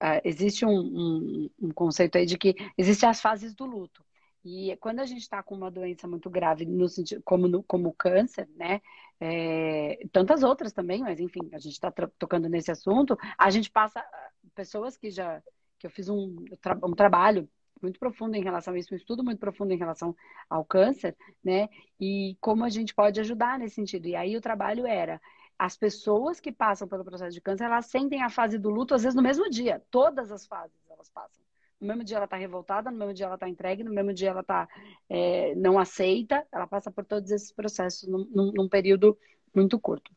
a, 0.00 0.20
existe 0.24 0.64
um, 0.64 0.70
um, 0.70 1.50
um, 1.60 1.70
conceito 1.70 2.18
aí 2.18 2.26
de 2.26 2.36
que 2.36 2.56
existem 2.76 3.08
as 3.08 3.20
fases 3.20 3.54
do 3.54 3.64
luto. 3.64 4.04
E 4.44 4.76
quando 4.80 4.98
a 4.98 5.04
gente 5.04 5.20
está 5.20 5.40
com 5.40 5.54
uma 5.54 5.70
doença 5.70 6.08
muito 6.08 6.28
grave, 6.28 6.66
no 6.66 6.88
sentido, 6.88 7.22
como, 7.24 7.46
no, 7.46 7.62
como 7.62 7.94
câncer, 7.94 8.48
né? 8.56 8.80
É, 9.20 10.00
tantas 10.10 10.42
outras 10.42 10.72
também, 10.72 11.00
mas 11.00 11.20
enfim, 11.20 11.48
a 11.52 11.58
gente 11.58 11.74
está 11.74 11.92
tocando 12.18 12.48
nesse 12.48 12.72
assunto, 12.72 13.16
a 13.38 13.50
gente 13.50 13.70
passa. 13.70 14.04
Pessoas 14.52 14.96
que 14.96 15.10
já. 15.10 15.40
Que 15.82 15.86
eu 15.86 15.90
fiz 15.90 16.08
um, 16.08 16.36
um 16.84 16.94
trabalho 16.94 17.48
muito 17.82 17.98
profundo 17.98 18.36
em 18.36 18.42
relação 18.42 18.72
a 18.72 18.78
isso, 18.78 18.94
um 18.94 18.96
estudo 18.96 19.24
muito 19.24 19.40
profundo 19.40 19.72
em 19.72 19.76
relação 19.76 20.16
ao 20.48 20.64
câncer, 20.64 21.16
né? 21.44 21.68
E 22.00 22.36
como 22.40 22.64
a 22.64 22.68
gente 22.68 22.94
pode 22.94 23.18
ajudar 23.20 23.58
nesse 23.58 23.74
sentido. 23.74 24.06
E 24.06 24.14
aí 24.14 24.36
o 24.36 24.40
trabalho 24.40 24.86
era 24.86 25.20
as 25.58 25.76
pessoas 25.76 26.38
que 26.40 26.52
passam 26.52 26.86
pelo 26.86 27.04
processo 27.04 27.34
de 27.34 27.40
câncer, 27.40 27.64
elas 27.64 27.86
sentem 27.86 28.22
a 28.22 28.30
fase 28.30 28.58
do 28.58 28.70
luto 28.70 28.94
às 28.94 29.02
vezes 29.02 29.16
no 29.16 29.22
mesmo 29.22 29.50
dia. 29.50 29.82
Todas 29.90 30.30
as 30.30 30.46
fases 30.46 30.76
elas 30.88 31.10
passam. 31.10 31.44
No 31.80 31.88
mesmo 31.88 32.04
dia 32.04 32.16
ela 32.16 32.26
está 32.26 32.36
revoltada, 32.36 32.90
no 32.90 32.96
mesmo 32.96 33.12
dia 33.12 33.26
ela 33.26 33.34
está 33.34 33.48
entregue, 33.48 33.82
no 33.82 33.92
mesmo 33.92 34.14
dia 34.14 34.30
ela 34.30 34.40
está 34.42 34.68
é, 35.10 35.54
não 35.56 35.78
aceita. 35.78 36.46
Ela 36.52 36.68
passa 36.68 36.92
por 36.92 37.04
todos 37.04 37.32
esses 37.32 37.52
processos 37.52 38.08
num, 38.08 38.52
num, 38.54 38.68
período 38.68 39.18
muito 39.52 39.80
curto. 39.80 40.12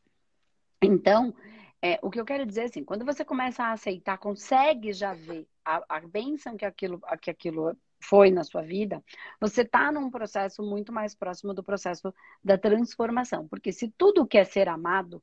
Então, 0.81 1.33
é, 1.81 1.97
o 2.03 2.11
que 2.11 2.19
eu 2.19 2.25
quero 2.25 2.45
dizer 2.45 2.61
é 2.61 2.65
assim, 2.65 2.83
quando 2.83 3.03
você 3.03 3.25
começa 3.25 3.63
a 3.63 3.71
aceitar, 3.71 4.19
consegue 4.19 4.93
já 4.93 5.13
ver 5.13 5.47
a, 5.65 5.97
a 5.97 5.99
bênção 6.01 6.55
que 6.55 6.63
aquilo, 6.63 7.01
que 7.19 7.31
aquilo 7.31 7.75
foi 7.99 8.29
na 8.29 8.43
sua 8.43 8.61
vida, 8.61 9.03
você 9.39 9.61
está 9.61 9.91
num 9.91 10.11
processo 10.11 10.61
muito 10.61 10.93
mais 10.93 11.15
próximo 11.15 11.53
do 11.53 11.63
processo 11.63 12.13
da 12.43 12.57
transformação. 12.57 13.47
Porque 13.47 13.71
se 13.71 13.89
tudo 13.97 14.27
quer 14.27 14.45
ser 14.45 14.69
amado, 14.69 15.21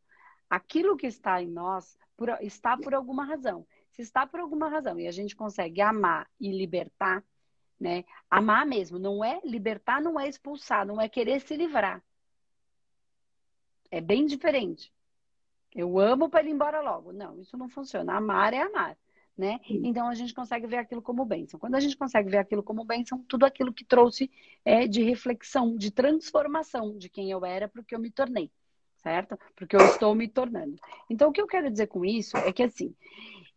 aquilo 0.51 0.97
que 0.97 1.07
está 1.07 1.41
em 1.41 1.49
nós 1.49 1.97
por, 2.17 2.29
está 2.41 2.77
por 2.77 2.93
alguma 2.93 3.25
razão. 3.25 3.67
Se 3.91 4.03
está 4.03 4.27
por 4.27 4.41
alguma 4.41 4.69
razão 4.69 4.99
e 4.99 5.07
a 5.07 5.13
gente 5.13 5.37
consegue 5.37 5.81
amar 5.81 6.29
e 6.41 6.51
libertar, 6.51 7.23
né? 7.79 8.05
Amar 8.29 8.67
mesmo, 8.67 8.99
não 8.99 9.25
é 9.25 9.41
libertar, 9.45 10.01
não 10.01 10.19
é 10.19 10.29
expulsar, 10.29 10.87
não 10.87 11.01
é 11.01 11.09
querer 11.09 11.41
se 11.41 11.57
livrar. 11.57 12.03
É 13.91 14.01
bem 14.01 14.25
diferente. 14.25 14.93
Eu 15.75 15.99
amo 15.99 16.29
para 16.29 16.43
ir 16.43 16.51
embora 16.51 16.81
logo. 16.81 17.13
Não, 17.13 17.39
isso 17.39 17.57
não 17.57 17.69
funciona. 17.69 18.15
Amar 18.17 18.55
é 18.55 18.63
amar 18.63 18.97
né? 19.37 19.61
Então 19.69 20.09
a 20.09 20.15
gente 20.15 20.35
consegue 20.35 20.67
ver 20.67 20.79
aquilo 20.79 21.03
como 21.03 21.25
bênção. 21.25 21.59
Quando 21.59 21.75
a 21.75 21.81
gente 21.81 21.97
consegue 21.97 22.29
ver 22.31 22.39
aquilo 22.39 22.63
como 22.63 22.85
bênção, 22.85 23.25
tudo 23.29 23.45
aquilo 23.45 23.73
que 23.73 23.85
trouxe 23.85 24.31
é 24.65 24.87
de 24.87 25.03
reflexão, 25.03 25.77
de 25.77 25.91
transformação 25.91 26.97
de 26.99 27.09
quem 27.09 27.31
eu 27.31 27.45
era 27.45 27.69
para 27.69 27.81
o 27.81 27.85
que 27.85 27.95
eu 27.95 27.99
me 27.99 28.11
tornei, 28.11 28.51
certo? 28.99 29.39
Porque 29.57 29.75
eu 29.75 29.81
estou 29.87 30.15
me 30.15 30.29
tornando. 30.29 30.77
Então 31.09 31.31
o 31.31 31.33
que 31.33 31.41
eu 31.41 31.47
quero 31.47 31.71
dizer 31.71 31.87
com 31.87 32.05
isso 32.05 32.37
é 32.37 32.53
que 32.53 32.63
assim, 32.63 32.95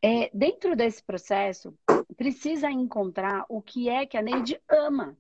é, 0.02 0.30
dentro 0.34 0.76
desse 0.76 1.04
processo, 1.04 1.78
precisa 2.16 2.70
encontrar 2.72 3.46
o 3.50 3.62
que 3.62 3.90
é 3.90 4.06
que 4.06 4.18
a 4.18 4.22
Neide 4.22 4.60
ama. 4.70 5.18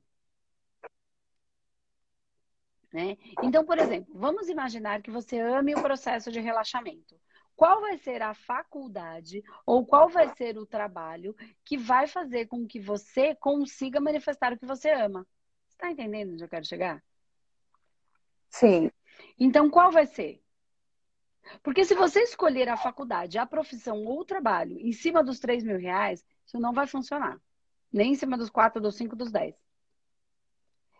Né? 2.93 3.17
Então, 3.43 3.65
por 3.65 3.77
exemplo, 3.77 4.13
vamos 4.17 4.47
imaginar 4.47 5.01
que 5.01 5.11
você 5.11 5.37
ame 5.37 5.75
o 5.75 5.81
processo 5.81 6.31
de 6.31 6.39
relaxamento 6.39 7.19
qual 7.55 7.81
vai 7.81 7.97
ser 7.97 8.21
a 8.21 8.33
faculdade 8.33 9.43
ou 9.65 9.85
qual 9.85 10.09
vai 10.09 10.27
ser 10.35 10.57
o 10.57 10.65
trabalho 10.65 11.35
que 11.63 11.77
vai 11.77 12.07
fazer 12.07 12.47
com 12.47 12.67
que 12.67 12.79
você 12.79 13.33
consiga 13.35 13.99
manifestar 13.99 14.53
o 14.53 14.57
que 14.57 14.65
você 14.65 14.91
ama. 14.91 15.25
Está 15.69 15.91
entendendo 15.91 16.33
onde 16.33 16.43
eu 16.43 16.49
quero 16.49 16.65
chegar? 16.65 17.03
Sim. 18.49 18.91
Então, 19.39 19.69
qual 19.69 19.91
vai 19.91 20.05
ser? 20.05 20.41
Porque 21.61 21.85
se 21.85 21.93
você 21.93 22.21
escolher 22.21 22.69
a 22.69 22.77
faculdade, 22.77 23.37
a 23.37 23.45
profissão 23.45 24.03
ou 24.03 24.21
o 24.21 24.25
trabalho 24.25 24.77
em 24.79 24.91
cima 24.91 25.23
dos 25.23 25.39
3 25.39 25.63
mil 25.63 25.77
reais, 25.77 26.25
isso 26.45 26.59
não 26.59 26.73
vai 26.73 26.87
funcionar. 26.87 27.39
Nem 27.91 28.11
em 28.11 28.15
cima 28.15 28.37
dos 28.37 28.49
4, 28.49 28.81
dos 28.81 28.95
5, 28.95 29.15
dos 29.15 29.31
10. 29.31 29.55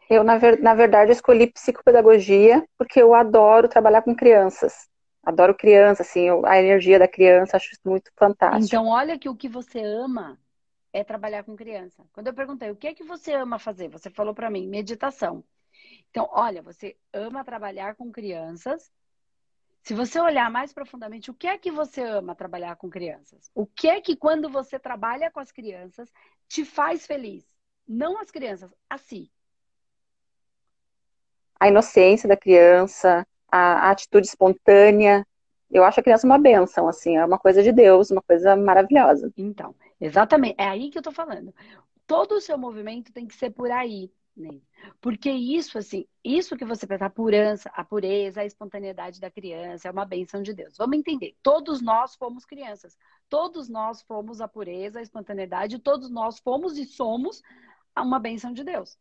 Eu, 0.10 0.24
na, 0.24 0.38
ver, 0.38 0.62
na 0.62 0.76
verdade, 0.76 1.12
escolhi 1.12 1.52
psicopedagogia 1.52 2.64
porque 2.78 3.02
eu 3.02 3.16
adoro 3.16 3.68
trabalhar 3.68 4.04
com 4.04 4.16
crianças. 4.16 4.88
Adoro 5.26 5.56
criança, 5.56 6.04
assim, 6.04 6.28
a 6.46 6.60
energia 6.60 7.00
da 7.00 7.08
criança, 7.08 7.58
acho 7.58 7.72
isso 7.72 7.82
muito 7.84 8.12
fantástico. 8.16 8.66
Então, 8.66 8.88
olha 8.88 9.18
que 9.18 9.28
o 9.28 9.36
que 9.36 9.50
você 9.50 9.82
ama 9.82 10.40
é 10.94 11.04
trabalhar 11.04 11.44
com 11.44 11.56
criança. 11.56 12.06
Quando 12.14 12.28
eu 12.28 12.34
perguntei 12.34 12.70
o 12.70 12.76
que 12.76 12.88
é 12.88 12.94
que 12.94 13.04
você 13.04 13.34
ama 13.34 13.58
fazer, 13.58 13.90
você 13.90 14.10
falou 14.10 14.36
para 14.36 14.52
mim 14.52 14.68
meditação. 14.68 15.44
Então, 16.12 16.30
olha, 16.32 16.62
você 16.62 16.96
ama 17.12 17.44
trabalhar 17.44 17.96
com 17.96 18.12
crianças. 18.12 18.92
Se 19.82 19.94
você 19.94 20.20
olhar 20.20 20.50
mais 20.50 20.72
profundamente, 20.72 21.30
o 21.32 21.34
que 21.34 21.48
é 21.48 21.58
que 21.58 21.72
você 21.72 22.02
ama 22.02 22.36
trabalhar 22.36 22.76
com 22.76 22.90
crianças? 22.90 23.50
O 23.54 23.66
que 23.66 23.88
é 23.88 24.00
que 24.00 24.16
quando 24.16 24.50
você 24.50 24.80
trabalha 24.80 25.32
com 25.32 25.40
as 25.40 25.52
crianças 25.52 26.12
te 26.48 26.64
faz 26.64 27.06
feliz? 27.06 27.46
Não 27.88 28.20
as 28.20 28.32
crianças, 28.32 28.72
a 28.90 28.98
si. 28.98 29.32
A 31.60 31.68
inocência 31.68 32.30
da 32.30 32.38
criança, 32.38 33.26
a, 33.56 33.88
a 33.88 33.92
atitude 33.92 34.28
espontânea, 34.28 35.26
Eu 35.72 35.84
acho 35.84 36.00
a 36.00 36.04
criança 36.04 36.28
uma 36.28 36.38
benção, 36.38 36.88
assim, 36.88 37.18
é 37.18 37.26
uma 37.26 37.40
coisa 37.40 37.64
de 37.64 37.72
Deus, 37.72 38.12
uma 38.12 38.22
coisa 38.22 38.56
maravilhosa. 38.56 39.32
Então, 39.38 39.76
exatamente, 40.00 40.56
é 40.60 40.68
aí 40.68 40.90
que 40.92 40.98
eu 40.98 41.02
tô 41.02 41.12
falando. 41.12 41.54
Todo 42.08 42.36
o 42.36 42.42
seu 42.42 42.58
movimento 42.58 43.12
tem 43.12 43.26
que 43.28 43.36
ser 43.36 43.50
por 43.52 43.72
aí, 43.72 44.12
né? 44.38 44.62
Porque 45.02 45.32
isso, 45.32 45.78
assim, 45.78 46.06
isso 46.24 46.56
que 46.56 46.66
você 46.66 46.86
pensa, 46.86 47.06
a 47.06 47.10
pureza, 47.10 47.70
a 47.74 47.84
pureza, 47.84 48.42
a 48.42 48.46
espontaneidade 48.46 49.20
da 49.20 49.32
criança 49.32 49.88
é 49.88 49.92
uma 49.92 50.06
benção 50.06 50.42
de 50.42 50.54
Deus. 50.54 50.78
Vamos 50.78 50.98
entender. 50.98 51.36
Todos 51.42 51.82
nós 51.82 52.16
fomos 52.16 52.46
crianças. 52.46 52.98
Todos 53.30 53.68
nós 53.70 54.02
fomos 54.04 54.42
a 54.42 54.48
pureza, 54.48 55.00
a 55.00 55.02
espontaneidade, 55.02 55.80
todos 55.80 56.10
nós 56.12 56.40
fomos 56.40 56.78
e 56.78 56.86
somos 56.86 57.42
uma 57.98 58.20
benção 58.20 58.54
de 58.54 58.64
Deus. 58.64 58.98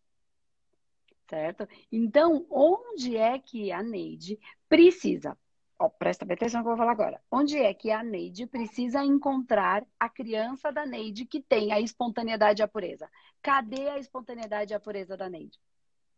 Certo? 1.28 1.66
Então, 1.90 2.47
onde 2.50 3.16
é 3.16 3.38
que 3.38 3.73
a 3.73 3.83
Neide 3.83 4.38
precisa 4.69 5.37
Ó, 5.78 5.88
presta 5.88 6.25
atenção 6.25 6.61
no 6.61 6.64
que 6.64 6.69
eu 6.69 6.76
vou 6.76 6.78
falar 6.78 6.93
agora. 6.93 7.21
Onde 7.31 7.59
é 7.59 7.75
que 7.75 7.90
a 7.90 8.02
Neide 8.02 8.47
precisa 8.47 9.04
encontrar 9.04 9.85
a 9.99 10.09
criança 10.09 10.71
da 10.71 10.87
Neide 10.87 11.26
que 11.26 11.43
tem 11.43 11.73
a 11.73 11.81
espontaneidade 11.81 12.62
e 12.62 12.64
a 12.64 12.69
pureza? 12.69 13.11
Cadê 13.43 13.88
a 13.88 13.99
espontaneidade 13.99 14.73
e 14.73 14.75
a 14.75 14.81
pureza 14.81 15.16
da 15.16 15.28
Neide? 15.28 15.59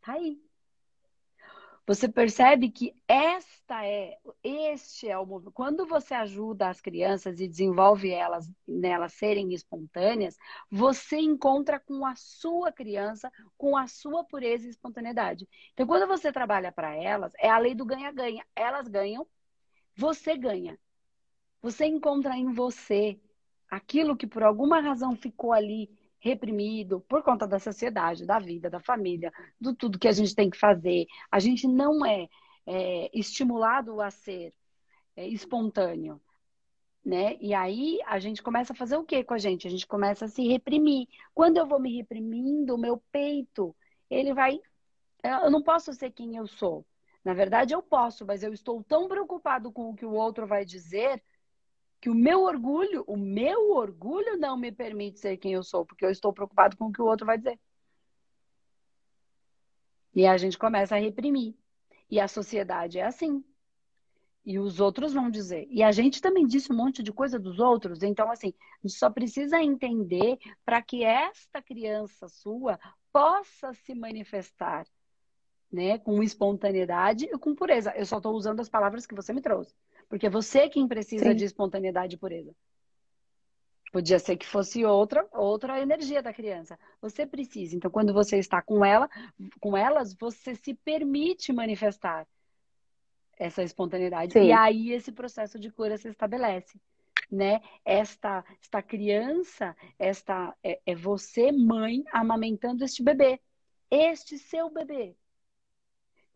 Tá 0.03 0.13
aí. 0.13 0.39
Você 1.87 2.09
percebe 2.09 2.69
que 2.71 2.93
esta 3.07 3.87
é, 3.87 4.19
este 4.43 5.09
é 5.09 5.17
o 5.17 5.25
movimento. 5.25 5.55
Quando 5.55 5.87
você 5.87 6.15
ajuda 6.15 6.69
as 6.69 6.81
crianças 6.81 7.39
e 7.41 7.47
desenvolve 7.47 8.11
elas 8.11 8.51
nelas 8.67 9.13
serem 9.13 9.55
espontâneas, 9.55 10.37
você 10.71 11.17
encontra 11.19 11.79
com 11.79 12.05
a 12.05 12.17
sua 12.17 12.73
criança, 12.73 13.31
com 13.57 13.77
a 13.77 13.87
sua 13.87 14.25
pureza 14.25 14.67
e 14.67 14.71
espontaneidade. 14.71 15.49
Então, 15.73 15.87
quando 15.87 16.09
você 16.09 16.33
trabalha 16.33 16.73
para 16.73 16.95
elas, 16.95 17.33
é 17.39 17.49
a 17.49 17.59
lei 17.59 17.75
do 17.75 17.85
ganha-ganha. 17.87 18.45
Elas 18.57 18.89
ganham 18.89 19.27
você 19.97 20.37
ganha. 20.37 20.79
Você 21.63 21.87
encontra 21.87 22.37
em 22.37 22.53
você 22.53 23.19
aquilo 23.71 24.17
que 24.17 24.27
por 24.27 24.43
alguma 24.43 24.81
razão 24.81 25.17
ficou 25.17 25.53
ali 25.53 25.91
reprimido 26.27 27.01
por 27.09 27.23
conta 27.23 27.47
da 27.47 27.59
sociedade, 27.59 28.27
da 28.27 28.39
vida, 28.39 28.69
da 28.69 28.81
família, 28.81 29.33
do 29.61 29.75
tudo 29.75 29.99
que 29.99 30.09
a 30.09 30.13
gente 30.13 30.35
tem 30.35 30.51
que 30.51 30.59
fazer. 30.59 31.07
A 31.31 31.39
gente 31.39 31.67
não 31.69 32.05
é, 32.05 32.29
é 32.67 33.11
estimulado 33.19 34.01
a 34.01 34.11
ser 34.11 34.53
é, 35.17 35.27
espontâneo. 35.29 36.21
Né? 37.05 37.37
E 37.41 37.55
aí 37.55 38.01
a 38.05 38.19
gente 38.19 38.43
começa 38.43 38.73
a 38.73 38.77
fazer 38.77 38.97
o 38.97 39.05
que 39.05 39.23
com 39.23 39.35
a 39.35 39.39
gente? 39.39 39.69
A 39.69 39.71
gente 39.71 39.87
começa 39.87 40.25
a 40.25 40.29
se 40.29 40.47
reprimir. 40.47 41.07
Quando 41.33 41.57
eu 41.57 41.67
vou 41.67 41.79
me 41.79 41.97
reprimindo, 41.97 42.75
o 42.75 42.79
meu 42.79 43.01
peito, 43.13 43.75
ele 44.11 44.35
vai. 44.35 44.61
Eu 45.23 45.51
não 45.51 45.63
posso 45.63 45.93
ser 45.93 46.11
quem 46.11 46.37
eu 46.37 46.49
sou. 46.49 46.85
Na 47.25 47.35
verdade, 47.35 47.75
eu 47.75 47.83
posso, 47.83 48.27
mas 48.27 48.43
eu 48.43 48.53
estou 48.53 48.83
tão 48.85 49.09
preocupado 49.09 49.73
com 49.73 49.91
o 49.91 49.95
que 49.95 50.05
o 50.05 50.13
outro 50.13 50.47
vai 50.47 50.65
dizer 50.65 51.23
que 52.07 52.11
o 52.11 52.15
meu 52.15 52.43
orgulho, 52.43 53.03
o 53.09 53.17
meu 53.17 53.73
orgulho 53.73 54.37
não 54.37 54.57
me 54.57 54.71
permite 54.71 55.19
ser 55.19 55.37
quem 55.39 55.55
eu 55.55 55.65
sou, 55.65 55.85
porque 55.85 56.05
eu 56.05 56.11
estou 56.11 56.33
preocupado 56.33 56.77
com 56.77 56.85
o 56.85 56.93
que 56.93 57.03
o 57.03 57.05
outro 57.05 57.27
vai 57.27 57.37
dizer. 57.37 57.59
E 60.15 60.25
a 60.25 60.37
gente 60.37 60.57
começa 60.57 60.95
a 60.95 61.01
reprimir. 61.01 61.57
E 62.09 62.21
a 62.21 62.29
sociedade 62.29 63.01
é 63.01 63.03
assim. 63.03 63.45
E 64.45 64.57
os 64.57 64.79
outros 64.79 65.15
vão 65.15 65.29
dizer. 65.29 65.67
E 65.69 65.83
a 65.83 65.91
gente 65.91 66.23
também 66.23 66.47
disse 66.47 66.73
um 66.73 66.77
monte 66.77 67.03
de 67.03 67.13
coisa 67.13 67.41
dos 67.41 67.59
outros. 67.59 68.05
Então, 68.05 68.31
assim, 68.31 68.55
a 68.85 68.87
gente 68.87 68.97
só 68.97 69.11
precisa 69.11 69.61
entender 69.61 70.39
para 70.65 70.81
que 70.81 71.03
esta 71.03 71.61
criança 71.61 72.29
sua 72.29 72.79
possa 73.13 73.75
se 73.75 73.97
manifestar 73.97 74.87
né? 75.73 75.99
Com 75.99 76.23
espontaneidade 76.23 77.27
e 77.27 77.39
com 77.39 77.55
pureza. 77.55 77.93
Eu 77.97 78.07
só 78.07 78.19
estou 78.19 78.35
usando 78.35 78.61
as 78.61 78.69
palavras 78.69 79.07
que 79.07 79.15
você 79.15 79.33
me 79.33 79.41
trouxe. 79.41 79.75
Porque 80.09 80.27
é 80.27 80.31
você 80.31 80.69
quem 80.69 80.87
precisa 80.87 81.31
Sim. 81.31 81.35
de 81.35 81.45
espontaneidade 81.45 82.15
e 82.15 82.19
pureza. 82.19 82.55
Podia 83.93 84.19
ser 84.19 84.37
que 84.37 84.47
fosse 84.47 84.85
outra, 84.85 85.27
outra 85.33 85.81
energia 85.81 86.23
da 86.23 86.33
criança. 86.33 86.79
Você 87.01 87.27
precisa. 87.27 87.77
Então, 87.77 87.91
quando 87.91 88.13
você 88.13 88.39
está 88.39 88.61
com 88.61 88.85
ela, 88.85 89.09
com 89.61 89.77
elas, 89.77 90.15
você 90.15 90.55
se 90.55 90.75
permite 90.75 91.53
manifestar 91.53 92.27
essa 93.39 93.63
espontaneidade. 93.63 94.33
Sim. 94.33 94.47
E 94.47 94.53
aí 94.53 94.93
esse 94.93 95.13
processo 95.13 95.59
de 95.59 95.71
cura 95.71 95.97
se 95.97 96.09
estabelece. 96.09 96.81
Né? 97.31 97.61
Esta, 97.85 98.45
esta 98.61 98.83
criança, 98.83 99.75
esta 99.99 100.55
é, 100.63 100.81
é 100.87 100.95
você, 100.95 101.51
mãe, 101.51 102.05
amamentando 102.13 102.85
este 102.85 103.03
bebê. 103.03 103.41
Este 103.91 104.39
seu 104.39 104.71
bebê 104.71 105.17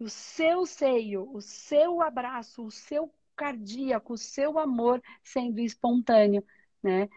o 0.01 0.09
seu 0.09 0.65
seio, 0.65 1.31
o 1.33 1.41
seu 1.41 2.01
abraço, 2.01 2.65
o 2.65 2.71
seu 2.71 3.13
cardíaco, 3.37 4.15
o 4.15 4.19
seu 4.19 4.59
amor 4.59 5.03
sendo 5.23 5.61
espontâneo, 5.61 6.45
né? 6.83 7.09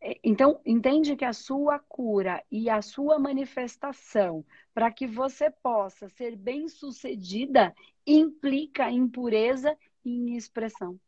É, 0.00 0.18
então, 0.22 0.60
entende 0.64 1.16
que 1.16 1.24
a 1.24 1.32
sua 1.32 1.78
cura 1.80 2.42
e 2.50 2.70
a 2.70 2.80
sua 2.80 3.18
manifestação 3.18 4.44
para 4.72 4.92
que 4.92 5.06
você 5.06 5.50
possa 5.50 6.08
ser 6.08 6.36
bem-sucedida 6.36 7.74
implica 8.06 8.90
em 8.90 9.08
pureza 9.08 9.76
e 10.04 10.10
em 10.10 10.36
expressão, 10.36 10.98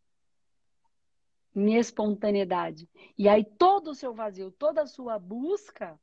em 1.54 1.76
espontaneidade. 1.76 2.88
E 3.16 3.28
aí 3.28 3.44
todo 3.44 3.92
o 3.92 3.94
seu 3.94 4.12
vazio, 4.12 4.50
toda 4.50 4.82
a 4.82 4.86
sua 4.86 5.18
busca 5.20 5.98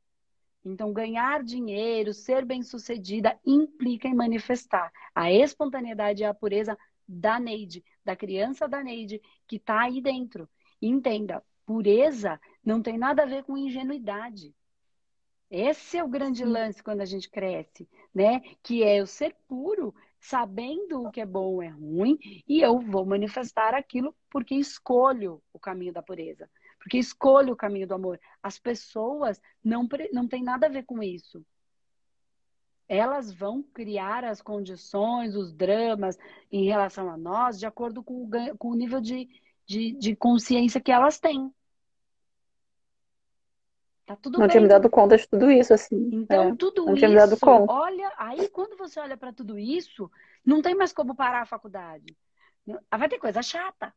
então, 0.64 0.92
ganhar 0.92 1.42
dinheiro, 1.42 2.12
ser 2.12 2.44
bem-sucedida, 2.44 3.38
implica 3.44 4.08
em 4.08 4.14
manifestar 4.14 4.92
a 5.14 5.32
espontaneidade 5.32 6.22
e 6.22 6.26
a 6.26 6.34
pureza 6.34 6.76
da 7.06 7.38
Neide, 7.40 7.84
da 8.04 8.14
criança 8.14 8.68
da 8.68 8.82
Neide, 8.82 9.20
que 9.46 9.56
está 9.56 9.82
aí 9.82 10.00
dentro. 10.00 10.48
entenda, 10.80 11.42
pureza 11.64 12.40
não 12.64 12.82
tem 12.82 12.98
nada 12.98 13.22
a 13.22 13.26
ver 13.26 13.44
com 13.44 13.56
ingenuidade. 13.56 14.54
Esse 15.50 15.96
é 15.96 16.04
o 16.04 16.08
grande 16.08 16.44
lance 16.44 16.82
quando 16.82 17.00
a 17.00 17.06
gente 17.06 17.30
cresce, 17.30 17.88
né? 18.14 18.40
Que 18.62 18.82
é 18.82 19.00
eu 19.00 19.06
ser 19.06 19.34
puro, 19.48 19.94
sabendo 20.20 21.04
o 21.04 21.10
que 21.10 21.20
é 21.20 21.26
bom 21.26 21.62
é 21.62 21.68
ruim, 21.68 22.18
e 22.46 22.60
eu 22.60 22.78
vou 22.80 23.06
manifestar 23.06 23.74
aquilo 23.74 24.14
porque 24.30 24.54
escolho 24.54 25.42
o 25.52 25.58
caminho 25.58 25.92
da 25.92 26.02
pureza. 26.02 26.50
Porque 26.78 26.98
escolha 26.98 27.52
o 27.52 27.56
caminho 27.56 27.86
do 27.86 27.94
amor. 27.94 28.20
As 28.42 28.58
pessoas 28.58 29.40
não, 29.62 29.86
não 30.12 30.28
tem 30.28 30.42
nada 30.42 30.66
a 30.66 30.70
ver 30.70 30.84
com 30.84 31.02
isso. 31.02 31.44
Elas 32.88 33.32
vão 33.32 33.62
criar 33.62 34.24
as 34.24 34.40
condições, 34.40 35.36
os 35.36 35.52
dramas 35.52 36.16
em 36.50 36.64
relação 36.64 37.10
a 37.10 37.16
nós 37.16 37.58
de 37.58 37.66
acordo 37.66 38.02
com 38.02 38.24
o, 38.24 38.56
com 38.56 38.68
o 38.68 38.74
nível 38.74 39.00
de, 39.00 39.28
de, 39.66 39.92
de 39.92 40.16
consciência 40.16 40.80
que 40.80 40.90
elas 40.90 41.18
têm. 41.18 41.52
Tá 44.08 44.16
tudo 44.16 44.38
não 44.38 44.46
bem. 44.46 44.52
tinha 44.52 44.62
me 44.62 44.68
dado 44.68 44.88
conta 44.88 45.18
de 45.18 45.28
tudo 45.28 45.50
isso, 45.50 45.74
assim. 45.74 46.08
Então, 46.14 46.44
é, 46.44 46.56
tudo 46.56 46.86
não 46.86 46.94
isso. 46.94 47.00
Tinha 47.00 47.10
me 47.10 47.16
dado 47.16 47.38
conta. 47.38 47.70
Olha, 47.70 48.10
aí 48.16 48.48
quando 48.48 48.74
você 48.74 48.98
olha 48.98 49.18
para 49.18 49.34
tudo 49.34 49.58
isso, 49.58 50.10
não 50.42 50.62
tem 50.62 50.74
mais 50.74 50.94
como 50.94 51.14
parar 51.14 51.42
a 51.42 51.46
faculdade. 51.46 52.16
Vai 52.90 53.06
ter 53.06 53.18
coisa 53.18 53.42
chata. 53.42 53.92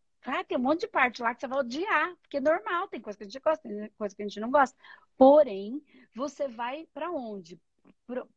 Ter 0.48 0.56
um 0.56 0.60
monte 0.60 0.82
de 0.82 0.88
parte 0.88 1.22
lá 1.22 1.34
que 1.34 1.42
você 1.42 1.48
vai 1.48 1.60
odiar, 1.60 2.16
porque 2.22 2.38
é 2.38 2.42
normal, 2.42 2.88
tem 2.88 3.02
coisa 3.02 3.18
que 3.18 3.24
a 3.24 3.28
gente 3.28 3.40
gosta, 3.40 3.68
tem 3.68 3.90
coisa 3.98 4.16
que 4.16 4.22
a 4.22 4.28
gente 4.28 4.40
não 4.40 4.52
gosta. 4.52 4.78
Porém, 5.18 5.82
você 6.16 6.48
vai 6.48 6.88
para 6.94 7.10
onde? 7.12 7.60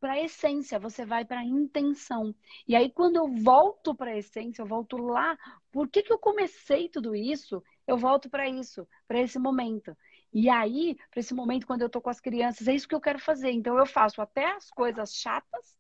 Para 0.00 0.12
a 0.12 0.20
essência, 0.20 0.78
você 0.78 1.04
vai 1.04 1.24
para 1.24 1.40
a 1.40 1.44
intenção. 1.44 2.34
E 2.66 2.74
aí, 2.74 2.90
quando 2.90 3.16
eu 3.16 3.28
volto 3.28 3.94
para 3.94 4.12
a 4.12 4.16
essência, 4.16 4.62
eu 4.62 4.66
volto 4.66 4.96
lá. 4.96 5.36
Por 5.70 5.88
que, 5.88 6.02
que 6.02 6.12
eu 6.12 6.18
comecei 6.18 6.88
tudo 6.88 7.14
isso? 7.14 7.62
Eu 7.86 7.98
volto 7.98 8.30
para 8.30 8.48
isso, 8.48 8.88
para 9.06 9.20
esse 9.20 9.38
momento. 9.38 9.96
E 10.32 10.48
aí, 10.48 10.96
para 11.10 11.20
esse 11.20 11.34
momento, 11.34 11.66
quando 11.66 11.82
eu 11.82 11.90
tô 11.90 12.00
com 12.00 12.10
as 12.10 12.20
crianças, 12.20 12.66
é 12.66 12.74
isso 12.74 12.88
que 12.88 12.94
eu 12.94 13.00
quero 13.00 13.18
fazer. 13.18 13.50
Então, 13.50 13.76
eu 13.76 13.86
faço 13.86 14.22
até 14.22 14.52
as 14.52 14.70
coisas 14.70 15.14
chatas 15.14 15.76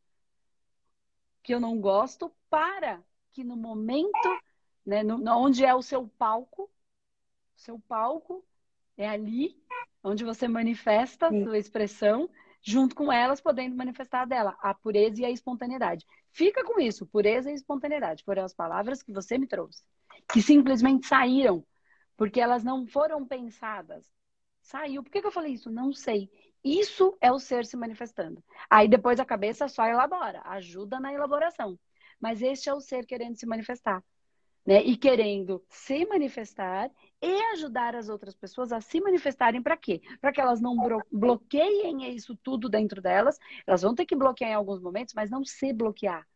que 1.42 1.54
eu 1.54 1.60
não 1.60 1.80
gosto, 1.80 2.32
para 2.50 3.02
que 3.30 3.44
no 3.44 3.56
momento 3.56 4.40
né? 4.84 5.02
No, 5.02 5.22
onde 5.38 5.64
é 5.64 5.74
o 5.74 5.82
seu 5.82 6.06
palco. 6.06 6.64
O 7.56 7.60
seu 7.60 7.78
palco 7.78 8.44
é 8.96 9.08
ali 9.08 9.56
onde 10.02 10.22
você 10.22 10.46
manifesta 10.46 11.28
a 11.28 11.30
sua 11.30 11.56
expressão, 11.56 12.28
junto 12.62 12.94
com 12.94 13.10
elas 13.10 13.40
podendo 13.40 13.74
manifestar 13.74 14.26
dela 14.26 14.56
a 14.60 14.74
pureza 14.74 15.22
e 15.22 15.24
a 15.24 15.30
espontaneidade. 15.30 16.04
Fica 16.30 16.62
com 16.62 16.78
isso, 16.78 17.06
pureza 17.06 17.50
e 17.50 17.54
espontaneidade. 17.54 18.22
Foram 18.22 18.44
as 18.44 18.52
palavras 18.52 19.02
que 19.02 19.12
você 19.12 19.38
me 19.38 19.46
trouxe, 19.46 19.82
que 20.30 20.42
simplesmente 20.42 21.06
saíram, 21.06 21.64
porque 22.16 22.40
elas 22.40 22.62
não 22.62 22.86
foram 22.86 23.26
pensadas. 23.26 24.10
Saiu. 24.60 25.02
Por 25.02 25.10
que, 25.10 25.20
que 25.20 25.26
eu 25.26 25.32
falei 25.32 25.54
isso? 25.54 25.70
Não 25.70 25.92
sei. 25.92 26.30
Isso 26.62 27.16
é 27.20 27.30
o 27.30 27.38
ser 27.38 27.66
se 27.66 27.76
manifestando. 27.76 28.42
Aí 28.68 28.88
depois 28.88 29.20
a 29.20 29.24
cabeça 29.24 29.68
só 29.68 29.86
elabora, 29.86 30.40
ajuda 30.44 30.98
na 30.98 31.12
elaboração. 31.12 31.78
Mas 32.20 32.40
este 32.40 32.68
é 32.68 32.74
o 32.74 32.80
ser 32.80 33.04
querendo 33.04 33.36
se 33.36 33.46
manifestar 33.46 34.02
né? 34.66 34.82
E 34.82 34.96
querendo 34.96 35.62
se 35.68 36.04
manifestar 36.06 36.90
e 37.20 37.42
ajudar 37.52 37.94
as 37.94 38.08
outras 38.08 38.34
pessoas 38.34 38.72
a 38.72 38.80
se 38.80 39.00
manifestarem 39.00 39.62
para 39.62 39.76
quê? 39.76 40.00
Para 40.20 40.32
que 40.32 40.40
elas 40.40 40.60
não 40.60 40.76
bloqueiem 41.10 42.14
isso 42.14 42.36
tudo 42.42 42.68
dentro 42.68 43.00
delas. 43.00 43.38
Elas 43.66 43.82
vão 43.82 43.94
ter 43.94 44.06
que 44.06 44.16
bloquear 44.16 44.50
em 44.50 44.54
alguns 44.54 44.80
momentos, 44.80 45.14
mas 45.14 45.30
não 45.30 45.44
se 45.44 45.72
bloquear. 45.72 46.26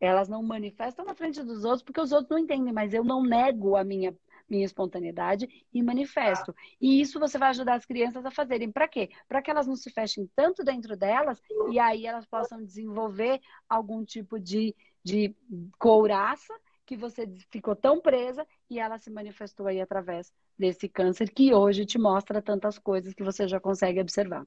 Elas 0.00 0.28
não 0.28 0.42
manifestam 0.42 1.04
na 1.04 1.14
frente 1.14 1.42
dos 1.42 1.64
outros 1.64 1.82
porque 1.82 2.00
os 2.00 2.12
outros 2.12 2.30
não 2.30 2.38
entendem, 2.38 2.72
mas 2.72 2.94
eu 2.94 3.04
não 3.04 3.22
nego 3.22 3.76
a 3.76 3.84
minha 3.84 4.16
minha 4.48 4.64
espontaneidade 4.64 5.46
e 5.72 5.82
manifesto. 5.82 6.54
E 6.80 7.02
isso 7.02 7.20
você 7.20 7.36
vai 7.36 7.50
ajudar 7.50 7.74
as 7.74 7.84
crianças 7.84 8.24
a 8.24 8.30
fazerem. 8.30 8.72
Para 8.72 8.88
quê? 8.88 9.10
Para 9.28 9.42
que 9.42 9.50
elas 9.50 9.66
não 9.66 9.76
se 9.76 9.90
fechem 9.90 10.26
tanto 10.34 10.64
dentro 10.64 10.96
delas 10.96 11.38
e 11.70 11.78
aí 11.78 12.06
elas 12.06 12.24
possam 12.24 12.64
desenvolver 12.64 13.40
algum 13.68 14.02
tipo 14.04 14.40
de, 14.40 14.74
de 15.04 15.36
couraça 15.78 16.54
que 16.88 16.96
você 16.96 17.28
ficou 17.50 17.76
tão 17.76 18.00
presa 18.00 18.46
e 18.70 18.80
ela 18.80 18.96
se 18.96 19.10
manifestou 19.10 19.66
aí 19.66 19.78
através 19.78 20.32
desse 20.58 20.88
câncer 20.88 21.30
que 21.30 21.52
hoje 21.52 21.84
te 21.84 21.98
mostra 21.98 22.40
tantas 22.40 22.78
coisas 22.78 23.12
que 23.12 23.22
você 23.22 23.46
já 23.46 23.60
consegue 23.60 24.00
observar. 24.00 24.46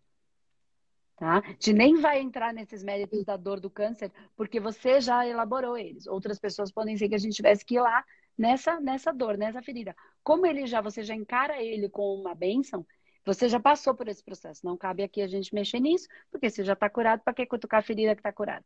Tá? 1.17 1.37
A 1.37 1.49
gente 1.51 1.71
nem 1.71 2.01
vai 2.01 2.19
entrar 2.19 2.51
nesses 2.51 2.83
méritos 2.83 3.23
da 3.23 3.37
dor 3.37 3.59
do 3.59 3.69
câncer, 3.69 4.11
porque 4.35 4.59
você 4.59 4.99
já 4.99 5.23
elaborou 5.23 5.77
eles. 5.77 6.07
Outras 6.07 6.39
pessoas 6.39 6.71
podem 6.71 6.97
ser 6.97 7.07
que 7.09 7.13
a 7.13 7.19
gente 7.19 7.35
tivesse 7.35 7.63
que 7.63 7.75
ir 7.75 7.79
lá 7.79 8.03
nessa, 8.35 8.79
nessa 8.79 9.13
dor, 9.13 9.37
nessa 9.37 9.61
ferida. 9.61 9.95
Como 10.23 10.47
ele 10.47 10.65
já, 10.65 10.81
você 10.81 11.03
já 11.03 11.13
encara 11.13 11.61
ele 11.61 11.89
com 11.89 12.15
uma 12.15 12.33
bênção, 12.33 12.83
você 13.23 13.47
já 13.47 13.59
passou 13.59 13.93
por 13.93 14.07
esse 14.07 14.23
processo. 14.23 14.65
Não 14.65 14.75
cabe 14.75 15.03
aqui 15.03 15.21
a 15.21 15.27
gente 15.27 15.53
mexer 15.53 15.79
nisso, 15.79 16.07
porque 16.31 16.49
você 16.49 16.63
já 16.63 16.73
está 16.73 16.89
curado, 16.89 17.21
para 17.23 17.35
que 17.35 17.45
cutucar 17.45 17.81
a 17.81 17.83
ferida 17.83 18.15
que 18.15 18.21
está 18.21 18.33
curada? 18.33 18.65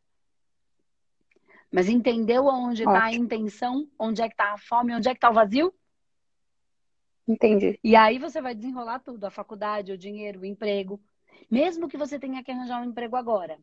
Mas 1.71 1.89
entendeu 1.89 2.45
onde 2.45 2.84
está 2.84 3.06
a 3.06 3.13
intenção, 3.13 3.89
onde 3.99 4.21
é 4.21 4.28
que 4.28 4.34
está 4.34 4.54
a 4.54 4.58
fome, 4.58 4.95
onde 4.95 5.10
é 5.10 5.12
que 5.12 5.17
está 5.17 5.30
o 5.30 5.34
vazio? 5.34 5.73
Entendi. 7.28 7.80
E 7.84 7.95
aí 7.95 8.19
você 8.19 8.41
vai 8.41 8.54
desenrolar 8.54 8.99
tudo, 8.99 9.25
a 9.25 9.32
faculdade, 9.32 9.91
o 9.91 9.97
dinheiro, 9.97 10.41
o 10.41 10.45
emprego. 10.45 11.01
Mesmo 11.49 11.88
que 11.88 11.97
você 11.97 12.19
tenha 12.19 12.43
que 12.43 12.51
arranjar 12.51 12.82
um 12.82 12.86
emprego 12.86 13.15
agora, 13.15 13.60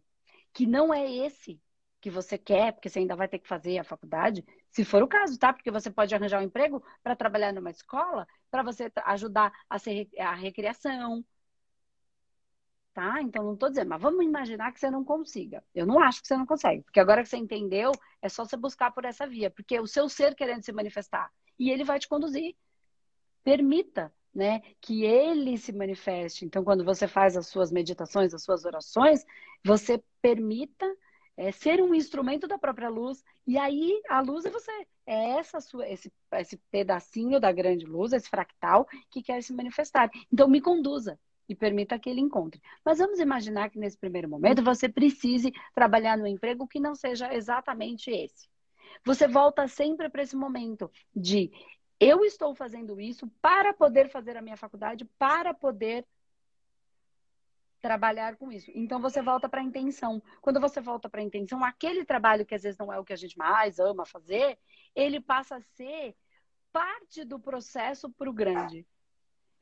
que 0.52 0.66
não 0.66 0.92
é 0.92 1.10
esse 1.10 1.60
que 2.00 2.10
você 2.10 2.36
quer, 2.36 2.72
porque 2.72 2.88
você 2.88 2.98
ainda 2.98 3.14
vai 3.14 3.28
ter 3.28 3.38
que 3.38 3.46
fazer 3.46 3.78
a 3.78 3.84
faculdade, 3.84 4.44
se 4.68 4.84
for 4.84 5.02
o 5.02 5.08
caso, 5.08 5.38
tá? 5.38 5.52
Porque 5.52 5.70
você 5.70 5.88
pode 5.88 6.12
arranjar 6.12 6.40
um 6.40 6.44
emprego 6.44 6.82
para 7.02 7.14
trabalhar 7.14 7.52
numa 7.52 7.70
escola, 7.70 8.26
para 8.50 8.64
você 8.64 8.90
ajudar 9.04 9.52
a 9.70 9.78
ser 9.78 10.08
a 10.18 10.34
recreação. 10.34 11.24
Tá? 12.94 13.22
Então 13.22 13.42
não 13.42 13.54
estou 13.54 13.70
dizendo, 13.70 13.88
mas 13.88 14.02
vamos 14.02 14.24
imaginar 14.24 14.70
que 14.70 14.78
você 14.78 14.90
não 14.90 15.02
consiga. 15.02 15.64
Eu 15.74 15.86
não 15.86 15.98
acho 15.98 16.20
que 16.20 16.28
você 16.28 16.36
não 16.36 16.44
consegue, 16.44 16.82
porque 16.82 17.00
agora 17.00 17.22
que 17.22 17.28
você 17.28 17.38
entendeu, 17.38 17.90
é 18.20 18.28
só 18.28 18.44
você 18.44 18.56
buscar 18.56 18.90
por 18.90 19.06
essa 19.06 19.26
via, 19.26 19.50
porque 19.50 19.80
o 19.80 19.86
seu 19.86 20.08
ser 20.10 20.34
querendo 20.34 20.62
se 20.62 20.72
manifestar 20.72 21.30
e 21.58 21.70
ele 21.70 21.84
vai 21.84 21.98
te 21.98 22.06
conduzir. 22.06 22.54
Permita 23.42 24.12
né? 24.34 24.62
Que 24.80 25.04
ele 25.04 25.58
se 25.58 25.72
manifeste. 25.72 26.44
Então, 26.44 26.64
quando 26.64 26.84
você 26.84 27.06
faz 27.06 27.36
as 27.36 27.46
suas 27.46 27.70
meditações, 27.70 28.32
as 28.32 28.42
suas 28.42 28.64
orações, 28.64 29.24
você 29.64 30.02
permita 30.20 30.86
é, 31.36 31.52
ser 31.52 31.82
um 31.82 31.94
instrumento 31.94 32.46
da 32.46 32.58
própria 32.58 32.88
luz. 32.88 33.22
E 33.46 33.58
aí 33.58 34.00
a 34.08 34.20
luz 34.20 34.44
é 34.44 34.50
você. 34.50 34.86
É 35.06 35.30
essa 35.38 35.60
sua, 35.60 35.88
esse, 35.88 36.12
esse 36.34 36.56
pedacinho 36.70 37.38
da 37.40 37.52
grande 37.52 37.84
luz, 37.84 38.12
esse 38.12 38.28
fractal, 38.28 38.86
que 39.10 39.22
quer 39.22 39.42
se 39.42 39.52
manifestar. 39.52 40.10
Então 40.32 40.48
me 40.48 40.60
conduza 40.60 41.18
e 41.52 41.56
permita 41.56 41.98
que 41.98 42.08
ele 42.08 42.20
encontre. 42.20 42.60
Mas 42.84 42.98
vamos 42.98 43.20
imaginar 43.20 43.70
que 43.70 43.78
nesse 43.78 43.98
primeiro 43.98 44.28
momento 44.28 44.64
você 44.64 44.88
precise 44.88 45.52
trabalhar 45.74 46.16
no 46.16 46.26
emprego 46.26 46.66
que 46.66 46.80
não 46.80 46.94
seja 46.94 47.32
exatamente 47.32 48.10
esse. 48.10 48.48
Você 49.04 49.28
volta 49.28 49.68
sempre 49.68 50.08
para 50.08 50.22
esse 50.22 50.34
momento 50.34 50.90
de 51.14 51.50
eu 52.00 52.24
estou 52.24 52.54
fazendo 52.54 53.00
isso 53.00 53.28
para 53.40 53.72
poder 53.72 54.08
fazer 54.08 54.36
a 54.36 54.42
minha 54.42 54.56
faculdade, 54.56 55.04
para 55.18 55.52
poder 55.54 56.06
trabalhar 57.80 58.36
com 58.36 58.50
isso. 58.50 58.70
Então 58.74 59.00
você 59.00 59.20
volta 59.20 59.48
para 59.48 59.60
a 59.60 59.64
intenção. 59.64 60.22
Quando 60.40 60.60
você 60.60 60.80
volta 60.80 61.08
para 61.08 61.20
a 61.20 61.24
intenção, 61.24 61.62
aquele 61.64 62.04
trabalho 62.04 62.46
que 62.46 62.54
às 62.54 62.62
vezes 62.62 62.78
não 62.78 62.92
é 62.92 62.98
o 62.98 63.04
que 63.04 63.12
a 63.12 63.16
gente 63.16 63.36
mais 63.36 63.78
ama 63.78 64.06
fazer, 64.06 64.58
ele 64.94 65.20
passa 65.20 65.56
a 65.56 65.60
ser 65.60 66.16
parte 66.72 67.24
do 67.24 67.38
processo 67.38 68.08
para 68.10 68.30
o 68.30 68.32
grande. 68.32 68.86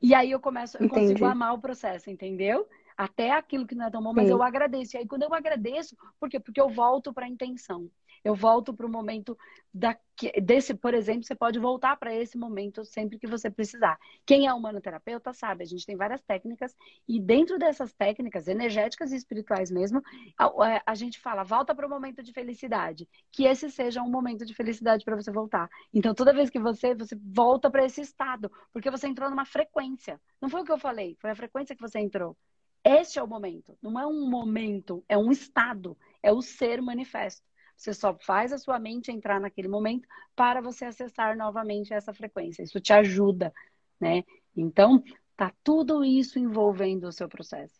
E 0.01 0.13
aí 0.13 0.31
eu 0.31 0.39
começo, 0.39 0.77
eu 0.77 0.85
Entendi. 0.85 1.13
consigo 1.13 1.25
amar 1.25 1.53
o 1.53 1.61
processo, 1.61 2.09
entendeu? 2.09 2.67
Até 2.97 3.31
aquilo 3.31 3.65
que 3.67 3.75
não 3.75 3.85
é 3.85 3.91
tão 3.91 4.01
bom, 4.01 4.13
mas 4.13 4.27
Sim. 4.27 4.33
eu 4.33 4.41
agradeço. 4.43 4.95
E 4.95 4.99
aí 4.99 5.07
quando 5.07 5.23
eu 5.23 5.33
agradeço, 5.33 5.95
por 6.19 6.29
quê? 6.29 6.39
Porque 6.39 6.59
eu 6.59 6.69
volto 6.69 7.13
para 7.13 7.25
a 7.25 7.29
intenção 7.29 7.89
eu 8.23 8.35
volto 8.35 8.73
para 8.73 8.85
o 8.85 8.89
momento 8.89 9.37
da, 9.73 9.97
desse, 10.41 10.73
por 10.73 10.93
exemplo, 10.93 11.23
você 11.23 11.35
pode 11.35 11.59
voltar 11.59 11.95
para 11.97 12.13
esse 12.13 12.37
momento 12.37 12.83
sempre 12.83 13.17
que 13.17 13.27
você 13.27 13.49
precisar. 13.49 13.97
Quem 14.25 14.47
é 14.47 14.53
humanoterapeuta 14.53 15.33
sabe, 15.33 15.63
a 15.63 15.67
gente 15.67 15.85
tem 15.85 15.95
várias 15.95 16.21
técnicas 16.21 16.75
e 17.07 17.19
dentro 17.19 17.57
dessas 17.57 17.93
técnicas 17.93 18.47
energéticas 18.47 19.11
e 19.11 19.15
espirituais 19.15 19.71
mesmo, 19.71 20.01
a, 20.37 20.83
a 20.85 20.95
gente 20.95 21.19
fala, 21.19 21.43
volta 21.43 21.73
para 21.73 21.87
o 21.87 21.89
momento 21.89 22.21
de 22.21 22.33
felicidade, 22.33 23.07
que 23.31 23.45
esse 23.45 23.71
seja 23.71 24.01
um 24.01 24.09
momento 24.09 24.45
de 24.45 24.53
felicidade 24.53 25.03
para 25.05 25.15
você 25.15 25.31
voltar. 25.31 25.69
Então, 25.93 26.13
toda 26.13 26.33
vez 26.33 26.49
que 26.49 26.59
você, 26.59 26.93
você 26.93 27.15
volta 27.15 27.69
para 27.71 27.85
esse 27.85 28.01
estado, 28.01 28.51
porque 28.73 28.91
você 28.91 29.07
entrou 29.07 29.29
numa 29.29 29.45
frequência. 29.45 30.19
Não 30.41 30.49
foi 30.49 30.61
o 30.61 30.65
que 30.65 30.71
eu 30.71 30.77
falei, 30.77 31.15
foi 31.19 31.31
a 31.31 31.35
frequência 31.35 31.75
que 31.75 31.81
você 31.81 31.99
entrou. 31.99 32.37
Este 32.83 33.19
é 33.19 33.23
o 33.23 33.27
momento, 33.27 33.77
não 33.81 33.99
é 33.99 34.07
um 34.07 34.27
momento, 34.27 35.03
é 35.07 35.15
um 35.15 35.31
estado, 35.31 35.95
é 36.23 36.31
o 36.31 36.41
ser 36.41 36.81
manifesto. 36.81 37.50
Você 37.75 37.93
só 37.93 38.17
faz 38.19 38.53
a 38.53 38.57
sua 38.57 38.79
mente 38.79 39.11
entrar 39.11 39.39
naquele 39.39 39.67
momento 39.67 40.07
para 40.35 40.61
você 40.61 40.85
acessar 40.85 41.35
novamente 41.35 41.93
essa 41.93 42.13
frequência. 42.13 42.63
Isso 42.63 42.79
te 42.79 42.93
ajuda, 42.93 43.53
né? 43.99 44.23
Então, 44.55 45.03
tá 45.35 45.53
tudo 45.63 46.03
isso 46.03 46.37
envolvendo 46.37 47.07
o 47.07 47.11
seu 47.11 47.27
processo. 47.27 47.79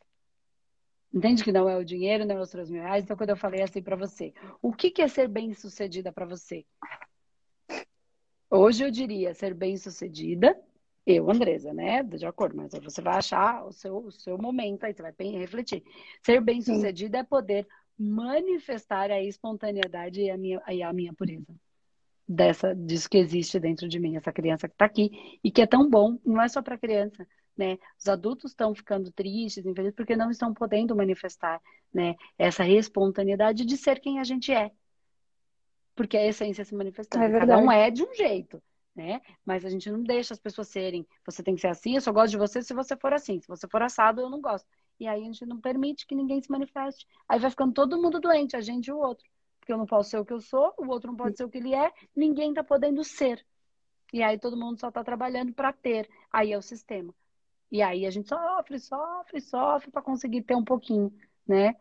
Entende 1.14 1.44
que 1.44 1.52
não 1.52 1.68
é 1.68 1.78
o 1.78 1.84
dinheiro, 1.84 2.26
não 2.26 2.38
é 2.38 2.42
os 2.42 2.50
3 2.50 2.70
mil 2.70 2.82
reais? 2.82 3.04
Então, 3.04 3.18
quando 3.18 3.32
eu 3.32 3.38
falei 3.38 3.62
assim 3.62 3.82
para 3.82 3.98
você, 3.98 4.34
o 4.62 4.72
que, 4.72 4.90
que 4.90 5.02
é 5.02 5.08
ser 5.08 5.28
bem-sucedida 5.28 6.12
para 6.12 6.26
você? 6.26 6.66
Hoje 8.50 8.84
eu 8.84 8.92
diria 8.92 9.34
ser 9.34 9.54
bem-sucedida, 9.54 10.58
eu, 11.06 11.30
Andresa, 11.30 11.74
né? 11.74 12.04
De 12.04 12.26
acordo, 12.26 12.56
mas 12.56 12.74
você 12.74 13.02
vai 13.02 13.18
achar 13.18 13.66
o 13.66 13.72
seu, 13.72 13.98
o 13.98 14.12
seu 14.12 14.38
momento 14.38 14.84
aí, 14.84 14.94
você 14.94 15.02
vai 15.02 15.14
refletir. 15.38 15.84
Ser 16.24 16.40
bem-sucedida 16.42 17.20
é 17.20 17.24
poder 17.24 17.68
manifestar 17.98 19.12
a 19.12 19.22
espontaneidade 19.22 20.22
e 20.22 20.30
a 20.30 20.38
minha, 20.38 20.62
e 20.70 20.82
a 20.82 20.92
minha 20.92 21.14
pureza. 21.14 21.54
Dessa, 22.28 22.74
disso 22.74 23.10
que 23.10 23.18
existe 23.18 23.60
dentro 23.60 23.88
de 23.88 24.00
mim, 24.00 24.16
essa 24.16 24.32
criança 24.32 24.68
que 24.68 24.74
está 24.74 24.86
aqui 24.86 25.12
e 25.44 25.52
que 25.52 25.62
é 25.62 25.68
tão 25.68 25.90
bom, 25.90 26.18
não 26.26 26.42
é 26.42 26.48
só 26.48 26.62
para 26.62 26.78
criança, 26.78 27.28
né? 27.58 27.78
Os 28.00 28.08
adultos 28.08 28.52
estão 28.52 28.74
ficando 28.74 29.12
tristes, 29.12 29.66
infelizes, 29.66 29.96
porque 29.96 30.16
não 30.16 30.32
estão 30.32 30.54
podendo 30.54 30.96
manifestar, 30.96 31.62
né? 31.94 32.16
Essa 32.38 32.66
espontaneidade 32.68 33.66
de 33.66 33.76
ser 33.76 34.00
quem 34.00 34.20
a 34.20 34.24
gente 34.24 34.54
é, 34.54 34.72
porque 35.96 36.18
a 36.18 36.26
essência 36.26 36.66
se 36.66 36.74
manifestando. 36.74 37.24
É 37.24 37.40
Cada 37.40 37.58
um 37.58 37.72
é 37.72 37.92
de 37.92 38.04
um 38.04 38.14
jeito, 38.14 38.62
né? 38.96 39.22
Mas 39.46 39.66
a 39.66 39.70
gente 39.70 39.90
não 39.92 40.02
deixa 40.02 40.34
as 40.34 40.40
pessoas 40.40 40.68
serem. 40.68 41.06
Você 41.26 41.44
tem 41.44 41.56
que 41.56 41.62
ser 41.62 41.68
assim. 41.68 41.96
Eu 41.96 42.02
só 42.02 42.12
gosto 42.12 42.32
de 42.32 42.38
você 42.38 42.62
se 42.62 42.74
você 42.74 42.96
for 42.96 43.14
assim. 43.14 43.40
Se 43.40 43.48
você 43.48 43.68
for 43.68 43.82
assado, 43.82 44.22
eu 44.22 44.30
não 44.30 44.42
gosto. 44.42 44.68
E 45.02 45.08
aí 45.08 45.24
a 45.24 45.26
gente 45.26 45.44
não 45.48 45.60
permite 45.60 46.06
que 46.06 46.14
ninguém 46.14 46.40
se 46.40 46.52
manifeste. 46.52 47.08
Aí 47.28 47.40
vai 47.40 47.50
ficando 47.50 47.74
todo 47.74 48.00
mundo 48.00 48.20
doente, 48.20 48.56
a 48.56 48.62
gente 48.62 48.86
e 48.86 48.92
o 48.92 49.00
outro. 49.00 49.28
Porque 49.60 49.74
eu 49.74 49.78
não 49.80 49.88
posso 49.88 50.12
ser 50.12 50.20
o 50.20 50.26
que 50.26 50.32
eu 50.32 50.40
sou, 50.40 50.76
o 50.78 50.88
outro 50.90 51.10
não 51.10 51.18
pode 51.18 51.36
ser 51.36 51.44
o 51.44 51.50
que 51.50 51.58
ele 51.58 51.74
é, 51.74 51.92
ninguém 52.16 52.50
está 52.50 52.64
podendo 52.64 53.04
ser. 53.04 53.44
E 54.14 54.22
aí 54.22 54.38
todo 54.38 54.56
mundo 54.56 54.80
só 54.80 54.90
está 54.90 55.04
trabalhando 55.04 55.54
para 55.54 55.74
ter. 55.74 56.08
Aí 56.32 56.54
é 56.54 56.58
o 56.58 56.62
sistema. 56.62 57.16
E 57.72 57.82
aí 57.82 58.06
a 58.06 58.12
gente 58.12 58.30
sofre, 58.30 58.78
sofre, 58.78 59.42
sofre 59.42 59.90
para 59.90 60.04
conseguir 60.04 60.44
ter 60.44 60.56
um 60.56 60.64
pouquinho, 60.64 61.12
né? 61.48 61.76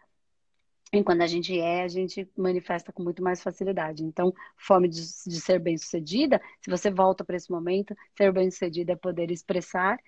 E 0.90 1.04
quando 1.04 1.20
a 1.20 1.26
gente 1.26 1.61
é, 1.61 1.83
a 1.83 1.88
gente 1.88 2.26
manifesta 2.35 2.90
com 2.90 3.02
muito 3.02 3.22
mais 3.22 3.42
facilidade. 3.42 4.02
Então, 4.02 4.33
fome 4.56 4.88
de, 4.88 5.02
de 5.02 5.40
ser 5.42 5.59
bem-sucedida, 5.59 6.40
se 6.62 6.70
você 6.70 6.90
volta 6.90 7.22
para 7.22 7.37
esse 7.37 7.50
momento, 7.50 7.94
ser 8.16 8.33
bem-sucedida 8.33 8.92
é 8.92 8.96
poder 8.96 9.30
expressar 9.30 9.98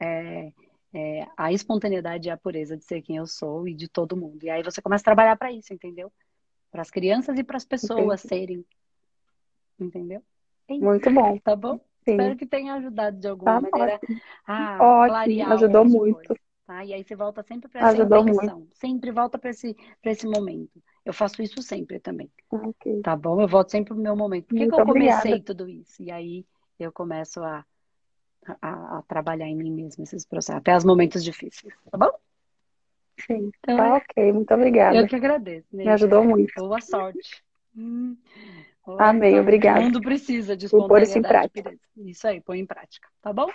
é, 0.00 0.50
é, 0.94 1.26
a 1.36 1.52
espontaneidade 1.52 2.28
e 2.28 2.30
a 2.30 2.36
pureza 2.36 2.76
de 2.76 2.84
ser 2.84 3.02
quem 3.02 3.16
eu 3.16 3.26
sou 3.26 3.66
e 3.66 3.74
de 3.74 3.88
todo 3.88 4.16
mundo. 4.16 4.44
E 4.44 4.48
aí 4.48 4.62
você 4.62 4.80
começa 4.80 5.02
a 5.02 5.04
trabalhar 5.04 5.36
para 5.36 5.50
isso, 5.50 5.74
entendeu? 5.74 6.12
Para 6.70 6.82
as 6.82 6.90
crianças 6.90 7.36
e 7.36 7.42
para 7.42 7.56
as 7.56 7.64
pessoas 7.64 8.24
Entendi. 8.24 8.28
serem. 8.28 8.66
Entendeu? 9.78 10.22
É 10.68 10.74
muito 10.74 11.10
bom. 11.10 11.36
Tá 11.40 11.56
bom? 11.56 11.78
Sim. 12.04 12.12
Espero 12.12 12.36
que 12.36 12.46
tenha 12.46 12.74
ajudado 12.74 13.18
de 13.18 13.26
alguma 13.26 13.60
tá 13.60 13.60
maneira 13.60 13.96
ótimo. 13.96 14.20
a 14.46 14.78
ótimo. 14.80 15.08
clarear 15.08 15.52
ajudou 15.52 15.84
muito. 15.84 16.28
Coisas, 16.28 16.44
tá? 16.64 16.84
E 16.84 16.94
aí 16.94 17.02
você 17.02 17.16
volta 17.16 17.42
sempre 17.42 17.68
para 17.68 17.88
essa 17.88 18.02
intenção. 18.02 18.58
Muito. 18.58 18.76
Sempre 18.76 19.10
volta 19.10 19.38
para 19.38 19.50
esse, 19.50 19.76
esse 20.04 20.26
momento. 20.28 20.82
Eu 21.04 21.12
faço 21.12 21.42
isso 21.42 21.60
sempre 21.60 21.98
também. 21.98 22.30
Okay. 22.50 23.00
Tá 23.02 23.16
bom? 23.16 23.40
Eu 23.40 23.48
volto 23.48 23.70
sempre 23.70 23.94
pro 23.94 24.02
meu 24.02 24.14
momento. 24.14 24.46
Por 24.46 24.56
que, 24.56 24.68
que 24.68 24.74
eu 24.74 24.84
comecei 24.84 25.32
obrigada. 25.32 25.44
tudo 25.44 25.68
isso? 25.68 26.02
E 26.02 26.10
aí 26.10 26.46
eu 26.78 26.92
começo 26.92 27.42
a 27.42 27.64
a, 28.60 28.98
a, 28.98 29.02
trabalhar 29.02 29.46
em 29.46 29.56
mim 29.56 29.70
mesmo 29.70 30.04
esses 30.04 30.24
processos, 30.24 30.58
até 30.58 30.76
os 30.76 30.84
momentos 30.84 31.22
difíceis, 31.22 31.74
tá 31.90 31.98
bom? 31.98 32.10
Sim, 33.26 33.50
então, 33.62 33.76
tá 33.76 33.94
ok, 33.96 34.32
muito 34.32 34.52
obrigada. 34.52 34.96
Eu 34.96 35.06
que 35.06 35.16
agradeço. 35.16 35.66
Né? 35.72 35.84
Me 35.84 35.90
ajudou 35.90 36.24
muito. 36.24 36.52
Boa 36.56 36.80
sorte. 36.80 37.42
Hum. 37.76 38.16
Amém, 38.98 39.40
obrigada. 39.40 39.80
O 39.80 39.82
mundo 39.84 40.00
precisa 40.00 40.56
de. 40.56 40.68
Pôr 40.68 41.02
isso 41.02 41.18
em 41.18 41.22
prática. 41.22 41.74
Isso 41.96 42.26
aí, 42.26 42.40
põe 42.40 42.60
em 42.60 42.66
prática, 42.66 43.08
tá 43.22 43.32
bom? 43.32 43.50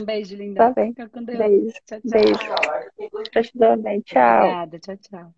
Um 0.00 0.04
beijo, 0.04 0.36
linda. 0.36 0.58
Tá 0.58 0.70
bem. 0.70 0.92
Beijo. 0.92 1.72
Tchau, 1.86 2.00
tchau. 2.00 2.10
Beijo. 2.10 3.30
Gratidão, 3.32 3.76
bem. 3.78 4.00
Tchau. 4.00 4.38
Obrigada, 4.38 4.78
tchau, 4.78 4.96
tchau. 4.96 5.34